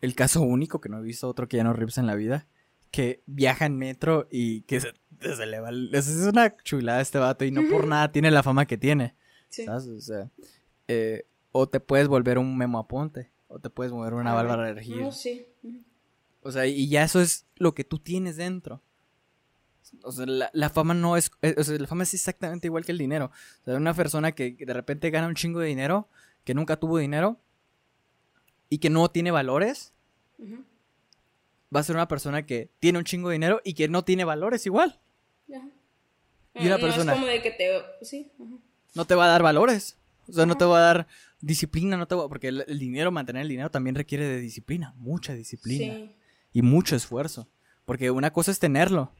[0.00, 2.46] el caso único que no he visto otro Keanu Reeves en la vida,
[2.90, 5.70] que viaja en metro y que se, se eleva.
[5.92, 9.14] Es una chulada este vato y no por nada tiene la fama que tiene.
[9.48, 9.88] ¿Sabes?
[9.88, 10.30] O sea,
[10.88, 14.86] eh, o te puedes volver un Memo Aponte, o te puedes volver una Bárbara de.
[14.86, 15.46] No, sí.
[16.42, 18.82] O sea, y ya eso es lo que tú tienes dentro.
[20.02, 22.92] O sea, la, fama no es, eh, o sea, la fama es exactamente igual que
[22.92, 23.30] el dinero.
[23.62, 26.08] O sea, una persona que de repente gana un chingo de dinero,
[26.44, 27.38] que nunca tuvo dinero
[28.68, 29.94] y que no tiene valores,
[31.74, 34.24] va a ser una persona que tiene un chingo de dinero y que no tiene
[34.24, 35.00] valores igual.
[36.54, 38.32] Y una persona como de que te, sí.
[38.94, 39.96] no te va a dar valores.
[40.28, 41.06] O sea, no te va a dar
[41.40, 45.34] disciplina, no te va, porque el, dinero, mantener el dinero también requiere de disciplina, mucha
[45.34, 46.10] disciplina
[46.52, 47.48] y mucho esfuerzo,
[47.84, 49.12] porque una cosa es tenerlo,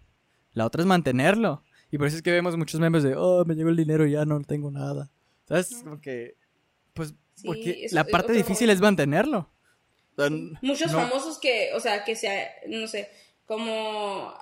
[0.53, 1.63] la otra es mantenerlo.
[1.91, 4.13] Y por eso es que vemos muchos memes de, oh, me llegó el dinero y
[4.13, 5.11] ya no tengo nada.
[5.47, 5.83] ¿Sabes?
[5.83, 6.37] Porque,
[6.93, 9.49] pues, porque la parte difícil es mantenerlo.
[10.61, 13.09] Muchos famosos que, o sea, que sea, no sé,
[13.47, 14.35] como,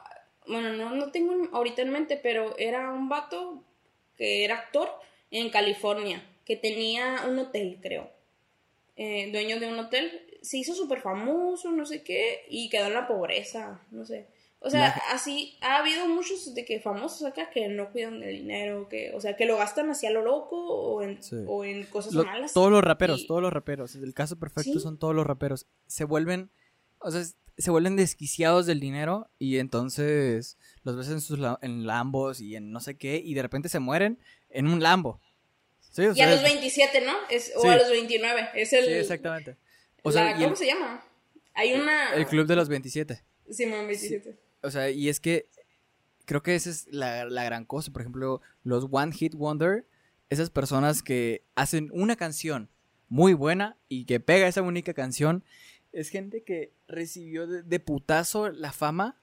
[0.48, 3.62] bueno, no, no tengo ahorita en mente, pero era un vato
[4.16, 4.88] que era actor
[5.30, 8.08] en California que tenía un hotel, creo.
[8.96, 12.94] Eh, dueño de un hotel, se hizo súper famoso, no sé qué, y quedó en
[12.94, 14.26] la pobreza, no sé.
[14.60, 18.88] O sea, así ha habido muchos de que famosos acá que no cuidan del dinero,
[18.88, 22.54] que, o sea, que lo gastan hacia lo loco o en, o en cosas malas.
[22.54, 23.94] Todos los raperos, todos los raperos.
[23.96, 25.66] El caso perfecto son todos los raperos.
[25.86, 26.50] Se vuelven,
[26.98, 27.22] o sea,
[27.58, 32.72] se vuelven desquiciados del dinero y entonces los ves en sus en lambos y en
[32.72, 34.18] no sé qué y de repente se mueren
[34.48, 35.20] en un lambo
[35.96, 37.12] y a los 27, ¿no?
[37.30, 38.50] Es, o a los 29.
[38.54, 39.56] Es el, sí, exactamente.
[40.02, 41.04] O sea, ¿Cómo se llama?
[41.54, 42.14] Hay una...
[42.14, 43.22] El club de los 27.
[43.50, 44.38] Sí, 27.
[44.62, 45.48] O sea, y es que
[46.26, 47.92] creo que esa es la, la gran cosa.
[47.92, 49.86] Por ejemplo, los One Hit Wonder,
[50.28, 52.68] esas personas que hacen una canción
[53.08, 55.44] muy buena y que pega esa única canción,
[55.92, 59.18] es gente que recibió de, putazo la fama,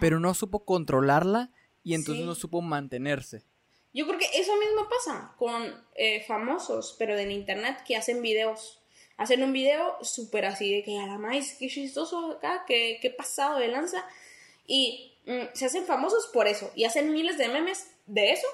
[0.00, 1.50] pero no supo controlarla
[1.82, 3.44] y entonces no supo mantenerse.
[3.96, 8.82] Yo creo que eso mismo pasa con eh, famosos, pero en internet, que hacen videos.
[9.16, 13.08] Hacen un video súper así de que a la más, qué chistoso acá, qué, qué
[13.08, 14.04] pasado de lanza.
[14.66, 18.46] Y mm, se hacen famosos por eso y hacen miles de memes de eso,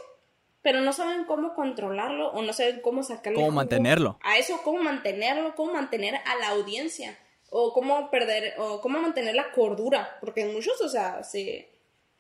[0.63, 3.41] pero no saben cómo controlarlo o no saben cómo sacarlo.
[3.41, 4.21] Cómo mantenerlo.
[4.23, 7.19] A eso, cómo mantenerlo, cómo mantener a la audiencia
[7.51, 11.72] o cómo perder, o cómo mantener la cordura, porque muchos, o sea, se,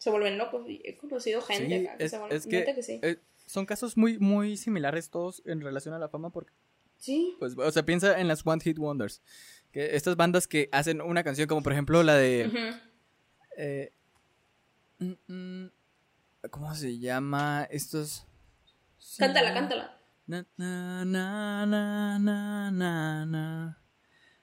[0.02, 0.68] se vuelven locos.
[0.68, 2.98] Y he conocido gente que se vuelven, es que, sí.
[3.02, 6.52] Eh, son casos muy, muy similares todos en relación a la fama, porque.
[6.98, 7.36] Sí.
[7.38, 9.22] Pues, o sea, piensa en las One Hit Wonders.
[9.70, 12.50] Que estas bandas que hacen una canción, como por ejemplo la de.
[13.56, 13.92] Eh,
[14.98, 15.70] mm, mm,
[16.50, 17.68] ¿Cómo se llama?
[17.70, 18.26] Estos.
[19.18, 20.00] Cántala, cántala.
[20.26, 21.66] Na, na, na,
[22.18, 23.81] na, na, na.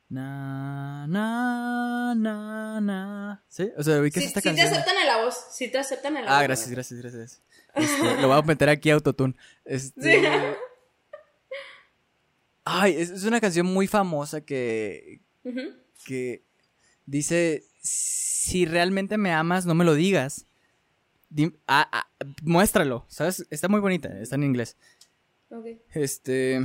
[0.09, 3.43] Na, na, na, na.
[3.47, 3.71] ¿Sí?
[3.77, 4.67] O sea, ubicas esta canción.
[4.67, 5.35] Sí te aceptan en la voz.
[5.51, 6.39] Sí te aceptan en la ah, voz.
[6.39, 7.41] Ah, gracias, gracias, gracias.
[7.75, 9.35] Este, lo voy a meter aquí a autotune.
[9.65, 10.57] Este...
[12.65, 15.21] Ay, es, una canción muy famosa que.
[16.05, 16.43] que
[17.05, 20.47] dice: Si realmente me amas, no me lo digas.
[21.67, 22.09] ah, ah,
[22.41, 23.45] muéstralo, ¿sabes?
[23.49, 24.77] Está muy bonita, está en inglés.
[25.49, 25.65] Ok.
[25.93, 26.63] Este.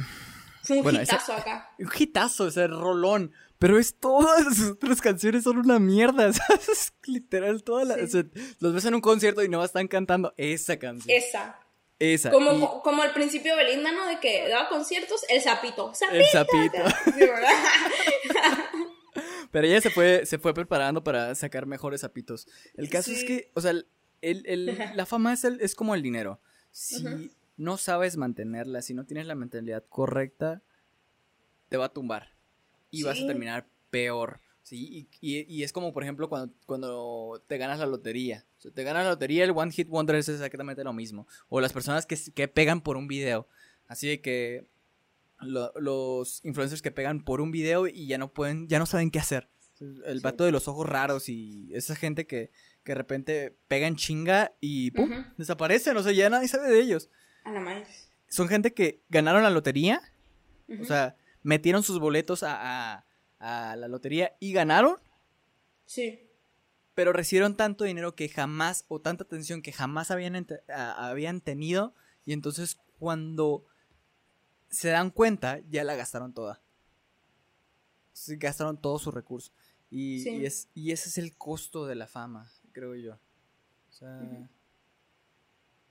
[0.64, 1.70] Fue un hitazo acá.
[1.78, 3.32] Un hitazo, ese rolón.
[3.58, 6.92] Pero es todas las otras canciones son una mierda, ¿sabes?
[7.06, 8.14] Literal, todas las.
[8.60, 11.16] los ves en un concierto y no están cantando esa canción.
[11.16, 11.58] Esa.
[11.98, 12.30] Esa.
[12.30, 14.06] Como, como al principio Belinda, ¿no?
[14.06, 15.92] De que daba conciertos, el sapito.
[16.10, 16.78] El sapito.
[17.04, 17.50] Sí, ¿verdad?
[19.50, 22.48] Pero ella se fue, se fue preparando para sacar mejores sapitos.
[22.74, 23.86] El caso es que, o sea, el,
[24.20, 26.40] el, la fama es, el, es como el dinero.
[26.72, 30.62] Si no sabes mantenerla, si no tienes la mentalidad correcta,
[31.68, 32.34] te va a tumbar.
[32.90, 34.40] Y vas a terminar peor.
[34.62, 35.08] ¿sí?
[35.20, 38.44] Y, es como, por ejemplo, cuando, cuando te ganas la lotería.
[38.64, 41.26] O te ganas la lotería, el One Hit Wonder es exactamente lo mismo.
[41.48, 43.48] O las personas que, que pegan por un video.
[43.86, 44.66] Así de que
[45.40, 49.18] los influencers que pegan por un video y ya no pueden, ya no saben qué
[49.18, 49.48] hacer.
[50.06, 52.50] El vato de los ojos raros y esa gente que,
[52.84, 55.10] que de repente pegan chinga y ¡pum!
[55.36, 55.96] desaparecen.
[55.96, 57.10] O sea, ya nadie sabe de ellos.
[57.44, 57.86] A la madre.
[58.28, 60.00] Son gente que ganaron la lotería.
[60.80, 63.04] O sea, metieron sus boletos a,
[63.38, 64.96] a, la lotería y ganaron.
[65.86, 66.20] Sí.
[66.94, 71.94] Pero recibieron tanto dinero que jamás, o tanta atención que jamás habían, habían tenido.
[72.24, 73.66] Y entonces cuando
[74.68, 76.60] se dan cuenta, ya la gastaron toda.
[78.38, 79.52] gastaron todo su recurso.
[79.90, 83.14] Y, y, es, y ese es el costo de la fama, creo yo.
[83.14, 84.48] O sea,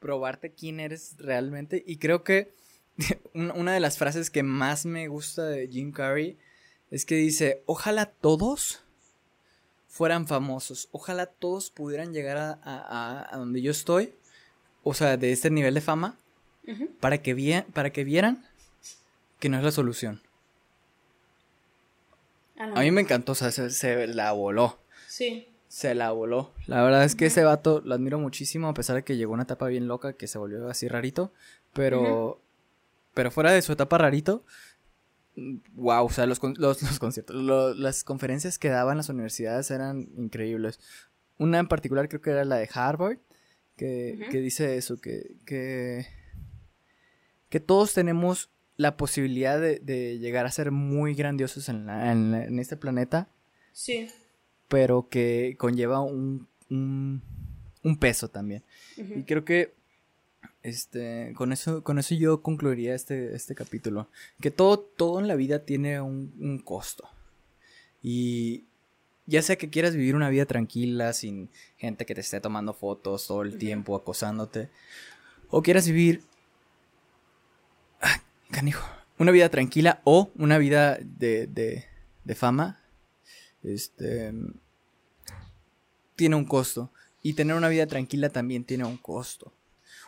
[0.03, 1.81] probarte quién eres realmente.
[1.87, 2.51] Y creo que
[3.33, 6.37] una de las frases que más me gusta de Jim Carrey
[6.91, 8.83] es que dice, ojalá todos
[9.87, 14.13] fueran famosos, ojalá todos pudieran llegar a, donde yo estoy,
[14.83, 16.17] o sea, de este nivel de fama,
[16.99, 18.45] para, que para que vieran
[19.39, 20.21] que no es la solución.
[22.57, 24.79] A mí me encantó, o sea, se, la voló.
[25.07, 25.47] Sí.
[25.73, 26.53] Se la voló.
[26.67, 29.41] La verdad es que ese vato lo admiro muchísimo, a pesar de que llegó una
[29.41, 31.33] etapa bien loca que se volvió así rarito.
[31.73, 32.43] Pero
[33.15, 34.45] pero fuera de su etapa rarito,
[35.73, 37.35] wow, o sea, los, los, conciertos,
[37.75, 40.79] las conferencias que daban las universidades eran increíbles.
[41.39, 43.17] Una en particular creo que era la de Harvard,
[43.75, 46.05] que, dice eso, que, que,
[47.49, 53.27] que, todos tenemos la posibilidad de, llegar a ser muy grandiosos en, en, este planeta.
[53.71, 54.07] Sí.
[54.73, 57.21] Pero que conlleva un, un,
[57.83, 58.63] un peso también.
[58.97, 59.75] Y creo que
[60.63, 64.07] este, con eso, con eso yo concluiría este, este capítulo.
[64.41, 67.07] Que todo, todo en la vida tiene un, costo.
[68.01, 68.63] Y
[69.27, 73.27] ya sea que quieras vivir una vida tranquila, sin gente que te esté tomando fotos
[73.27, 74.69] todo el tiempo, acosándote.
[75.49, 76.23] O quieras vivir.
[78.49, 78.83] canijo.
[79.19, 81.85] Una vida tranquila o una vida de, de,
[82.23, 82.79] de fama.
[83.61, 84.33] Este.
[86.15, 86.91] Tiene un costo.
[87.21, 89.53] Y tener una vida tranquila también tiene un costo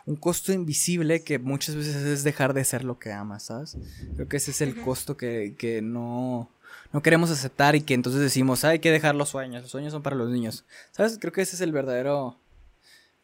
[0.06, 3.76] un costo invisible que muchas veces es dejar de ser lo que amas, ¿sabes?
[4.14, 6.48] Creo que ese es el costo que, no,
[6.92, 10.02] no queremos aceptar y que entonces decimos, hay que dejar los sueños, los sueños son
[10.02, 11.18] para los niños, ¿sabes?
[11.20, 12.36] Creo que ese es el verdadero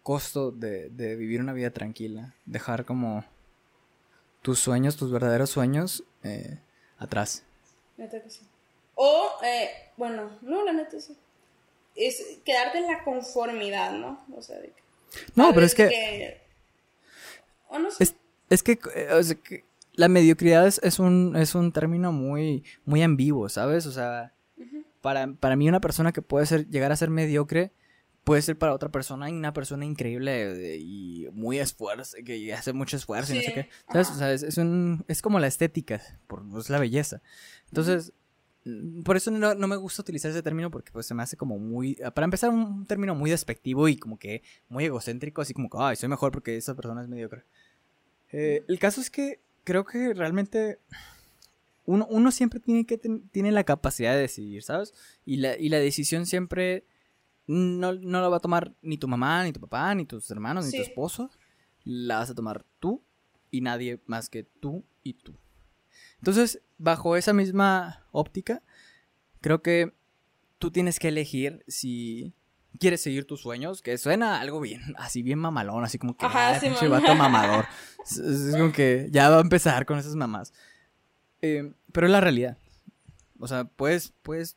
[0.03, 3.25] costo de, vivir una vida tranquila, dejar como
[4.43, 6.59] tus sueños, tus verdaderos sueños eh,
[6.99, 7.45] atrás.
[7.97, 8.41] Neta que sí.
[8.97, 11.17] O, eh, bueno, no, la neta sí.
[11.95, 14.25] Es quedarte en la conformidad, ¿no?
[14.35, 14.73] O sea, de
[15.35, 16.41] no, pero es que
[18.49, 19.65] es, que, eh,
[19.95, 23.87] la mediocridad es, un, es un término muy, muy ambiguo, ¿sabes?
[23.87, 24.35] O sea,
[25.01, 27.73] para, mí una persona que puede ser, llegar a ser mediocre
[28.25, 33.33] puede ser para otra persona una persona increíble y muy esfuerzo, que hace mucho esfuerzo
[33.33, 33.69] y no sé qué.
[33.91, 34.11] ¿Sabes?
[34.11, 37.21] O sea, es, un, es como la estética, por, es la belleza.
[37.69, 38.13] Entonces,
[39.05, 41.59] por eso no, no, me gusta utilizar ese término porque pues se me hace como
[41.59, 45.79] muy, para empezar, un término muy despectivo y como que muy egocéntrico, así como que,
[45.81, 47.45] ay, soy mejor porque esa persona es mediocre.
[48.31, 50.79] Eh, el caso es que creo que realmente
[51.85, 54.95] uno, uno siempre tiene, que tiene la capacidad de decidir, ¿sabes?
[55.25, 56.85] Y la, y la decisión siempre
[57.47, 60.67] no, no, la va a tomar ni tu mamá, ni tu papá, ni tus hermanos,
[60.67, 61.31] ni tu esposo.
[61.85, 63.03] La vas a tomar tú
[63.51, 65.35] y nadie más que tú y tú.
[66.19, 68.63] Entonces, bajo esa misma óptica,
[69.41, 69.95] creo que
[70.59, 72.35] tú tienes que elegir si
[72.79, 76.57] quieres seguir tus sueños, que suena algo bien, así bien mamalón, así como que Ajá,
[76.57, 77.67] ah, vato mamador.
[78.01, 80.53] es, como que ya va a empezar con esas mamás.
[81.41, 82.59] Eh, pero es la realidad.
[83.39, 84.57] O sea, puedes, puedes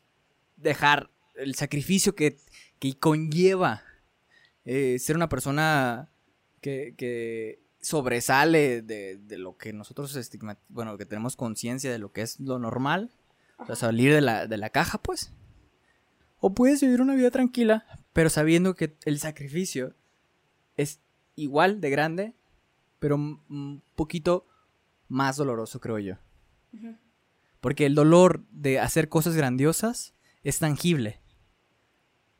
[0.55, 2.37] dejar el sacrificio que,
[2.79, 3.83] que conlleva
[4.63, 6.09] eh, ser una persona
[6.61, 12.11] que, que sobresale de, de, lo que nosotros estigmatizamos, bueno, que tenemos conciencia de lo
[12.11, 13.11] que es lo normal,
[13.57, 15.31] o sea, salir de la, de la caja, pues.
[16.39, 19.95] O puedes vivir una vida tranquila, pero sabiendo que el sacrificio
[20.75, 20.99] es
[21.35, 22.33] igual de grande,
[22.99, 24.47] pero un poquito
[25.07, 26.15] más doloroso, creo yo.
[27.61, 30.13] Porque el dolor de hacer cosas grandiosas
[30.43, 31.21] es tangible.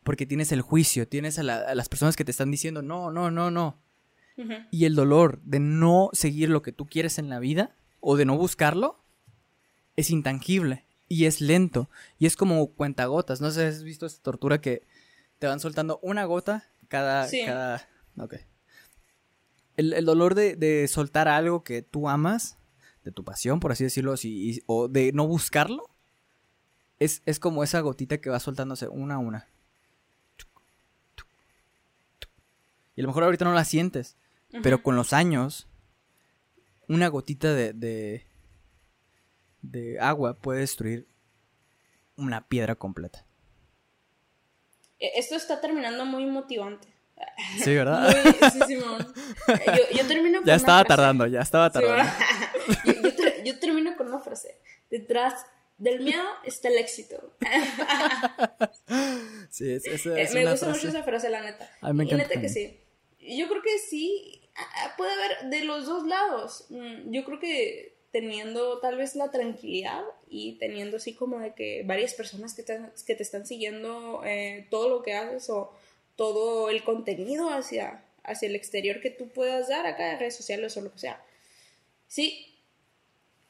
[0.03, 3.51] Porque tienes el juicio, tienes a, las personas que te están diciendo, no, no, no,
[3.51, 3.84] no.
[4.71, 8.25] Y el dolor de no seguir lo que tú quieres en la vida o de
[8.25, 8.99] no buscarlo
[9.95, 13.39] es intangible y es lento y es como cuentagotas.
[13.39, 14.83] No sé si has visto esta tortura que
[15.39, 17.29] te van soltando una gota cada...
[17.45, 17.87] cada...
[18.17, 18.35] Ok.
[19.77, 22.57] El, dolor de, de soltar algo que tú amas
[23.03, 24.15] de tu pasión, por así decirlo,
[24.65, 25.89] o de no buscarlo,
[26.99, 29.47] es, es como esa gotita que va soltándose una a una.
[32.95, 34.17] Y a lo mejor ahorita no la sientes,
[34.61, 35.67] pero con los años,
[36.87, 38.25] una gotita de, de,
[39.61, 41.07] de agua puede destruir
[42.17, 43.25] una piedra completa.
[44.99, 46.87] E, esto está terminando muy motivante.
[47.63, 48.13] Sí, ¿verdad?
[48.51, 49.13] sí, Simón.
[49.47, 52.11] Yo, yo termino con Ya estaba tardando, ya estaba tardando.
[53.45, 54.59] yo, termino con una frase.
[54.89, 55.45] Detrás
[55.77, 57.37] del miedo está el éxito.
[59.49, 61.69] sí, es, es, eh, Me gusta mucho esa frase, la neta.
[61.81, 62.27] A mí me encanta.
[62.27, 62.81] neta que sí.
[63.19, 64.44] Yo creo que sí,
[64.97, 66.65] puede haber de los dos lados.
[66.69, 71.83] Mm, yo creo que teniendo tal vez la tranquilidad y teniendo así como de que
[71.85, 75.73] varias personas que te, que te están siguiendo eh, todo lo que haces o
[76.15, 80.77] todo el contenido hacia, hacia el exterior que tú puedas dar acá en redes sociales
[80.77, 81.21] o lo que sea.
[82.07, 82.55] Sí,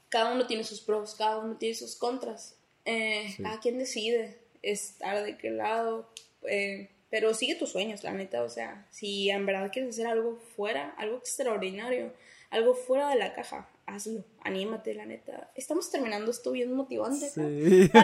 [0.10, 2.56] cada uno tiene sus pros, cada uno tiene sus contras.
[2.86, 6.10] Eh, Cada quien decide estar de qué lado.
[6.48, 8.44] Eh, pero sigue tus sueños, la neta.
[8.44, 12.12] O sea, si en verdad quieres hacer algo fuera, algo extraordinario,
[12.50, 14.26] algo fuera de la caja, hazlo.
[14.44, 15.50] Anímate, la neta.
[15.56, 17.30] Estamos terminando esto bien motivante.
[17.30, 17.90] Sí.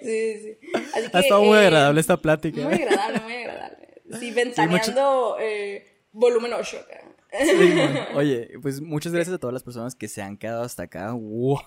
[0.00, 0.58] Sí, sí.
[0.94, 2.62] Así que, ha estado muy eh, agradable esta plática.
[2.62, 3.88] Muy agradable, muy agradable.
[4.18, 6.86] Sí, ventaneando eh, volumen 8.
[8.14, 11.12] Oye, pues muchas gracias a todas las personas que se han quedado hasta acá.
[11.12, 11.58] ¡Wow!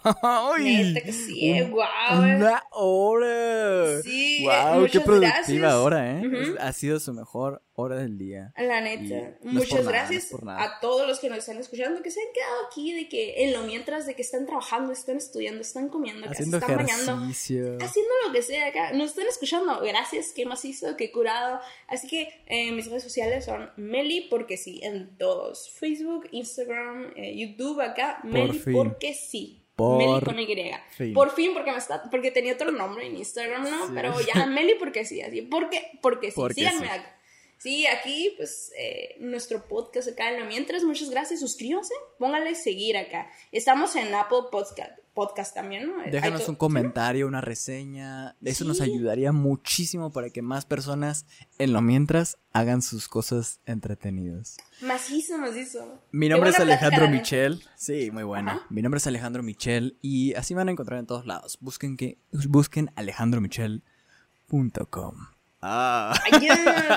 [0.60, 2.20] Neta que sí, eh, wow.
[2.20, 4.02] Una hora.
[4.02, 6.56] Sí, wow, qué productiva hora, ¿eh?
[6.60, 8.54] Ha sido su mejor hora del día.
[8.58, 9.38] La neta.
[9.44, 13.08] muchas gracias a todos los que nos están escuchando, que se han quedado aquí, de
[13.08, 17.16] que en lo mientras de que están trabajando, están estudiando, están comiendo, haciendo están ejercicio.
[17.16, 18.94] bañando, haciendo lo que sea acá.
[18.94, 19.82] Nos están escuchando.
[19.82, 21.60] Gracias, qué macizo, qué curado.
[21.88, 27.38] Así que eh, mis redes sociales son Meli, porque sí, en todos Facebook, Instagram, eh,
[27.38, 29.58] YouTube acá, Meli porque sí.
[29.76, 31.14] Por Meli con Y.
[31.14, 33.94] Por fin, porque me está, porque tenía otro nombre en Instagram, ¿no?
[33.96, 35.42] Pero ya, Meli porque sí, así.
[35.42, 36.42] Porque, porque sí.
[36.54, 36.92] Síganme sí.
[36.92, 37.18] acá.
[37.62, 40.84] Sí, aquí, pues, eh, nuestro podcast acá en lo mientras.
[40.84, 41.42] Muchas gracias.
[41.42, 43.30] Suscríbanse, pónganle seguir acá.
[43.52, 45.94] Estamos en Apple Podcast, podcast también, ¿no?
[46.10, 48.36] Déjanos un comentario, una reseña.
[48.44, 51.28] Eso nos ayudaría muchísimo para que más personas
[51.60, 54.58] en lo mientras hagan sus cosas entretenidas.
[54.82, 56.02] Macizo, macizo.
[56.12, 57.64] Mi nombre es Alejandro Michel.
[57.76, 58.66] Sí, muy buena.
[58.72, 61.60] Mi nombre es Alejandro Michel y así van a encontrar en todos lados.
[61.62, 65.31] Busquen que busquen alejandromichel.com.
[65.62, 66.14] Ah.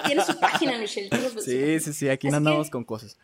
[0.06, 1.10] tiene su página, Michelle.
[1.40, 3.18] Sí, sí, sí, aquí no andamos con cosas.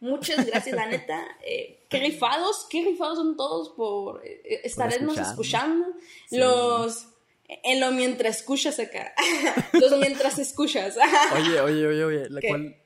[0.00, 1.24] Muchas gracias, la neta.
[1.44, 5.86] Eh, qué rifados, qué rifados son todos por eh, estarnos escuchando.
[6.30, 7.08] Los.
[7.48, 9.14] En lo mientras escuchas acá.
[9.72, 10.96] Los mientras escuchas.
[11.32, 12.28] oye, oye, oye, oye.
[12.28, 12.76] La cual,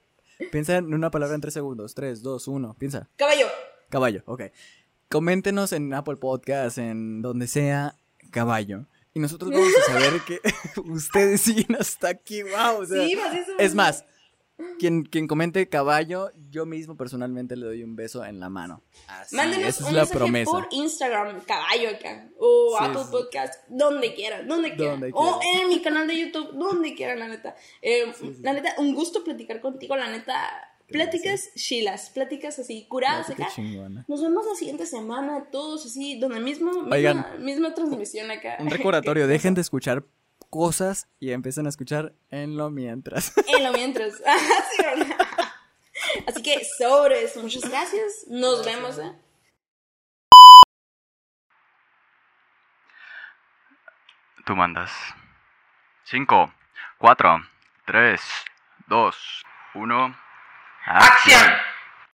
[0.53, 1.95] piensa en una palabra en tres segundos.
[1.95, 2.77] Tres, dos, uno.
[2.79, 3.09] Piensa.
[3.17, 3.47] Caballo.
[3.89, 4.43] Caballo, ok.
[5.09, 7.97] Coméntenos en Apple Podcast, en donde sea,
[8.31, 8.85] caballo.
[9.15, 10.41] Y nosotros vamos a saber que
[10.91, 12.81] ustedes siguen hasta aquí, wow.
[12.81, 14.05] O sea, sí, más es más,
[14.79, 18.83] quien, quien comente caballo, yo mismo personalmente le doy un beso en la mano.
[19.09, 20.51] Así, Mándenos esa es un la mensaje promesa.
[20.53, 23.09] por Instagram, caballo acá, o Sí, Apple sí.
[23.11, 25.01] Podcast, donde quieran, donde quieran.
[25.01, 25.61] Donde O quieran.
[25.63, 27.57] en mi canal de YouTube, donde quieran, la neta.
[27.83, 28.37] Eh, sí.
[28.43, 30.37] La neta, un gusto platicar contigo, la neta.
[30.91, 33.49] Pláticas chilas, pláticas así, curadas Qué acá.
[33.55, 34.05] chingona.
[34.09, 37.45] Nos vemos la siguiente semana, todos así, donde mismo, misma, Oigan.
[37.45, 38.57] misma transmisión acá.
[38.59, 40.05] Un recordatorio, dejen de escuchar
[40.51, 43.33] cosas y empiecen a escuchar en lo mientras.
[43.57, 44.15] En lo mientras.
[44.77, 45.17] Sí, ¿verdad?
[46.27, 48.25] Así que, sobres, muchas gracias.
[48.29, 49.13] Nos vemos, ¿eh?
[54.47, 54.91] Tú mandas.
[56.05, 56.53] 5,
[56.99, 57.43] 4,
[57.87, 58.21] 3,
[58.89, 59.17] 2,
[59.75, 60.17] 1.
[60.87, 61.70] action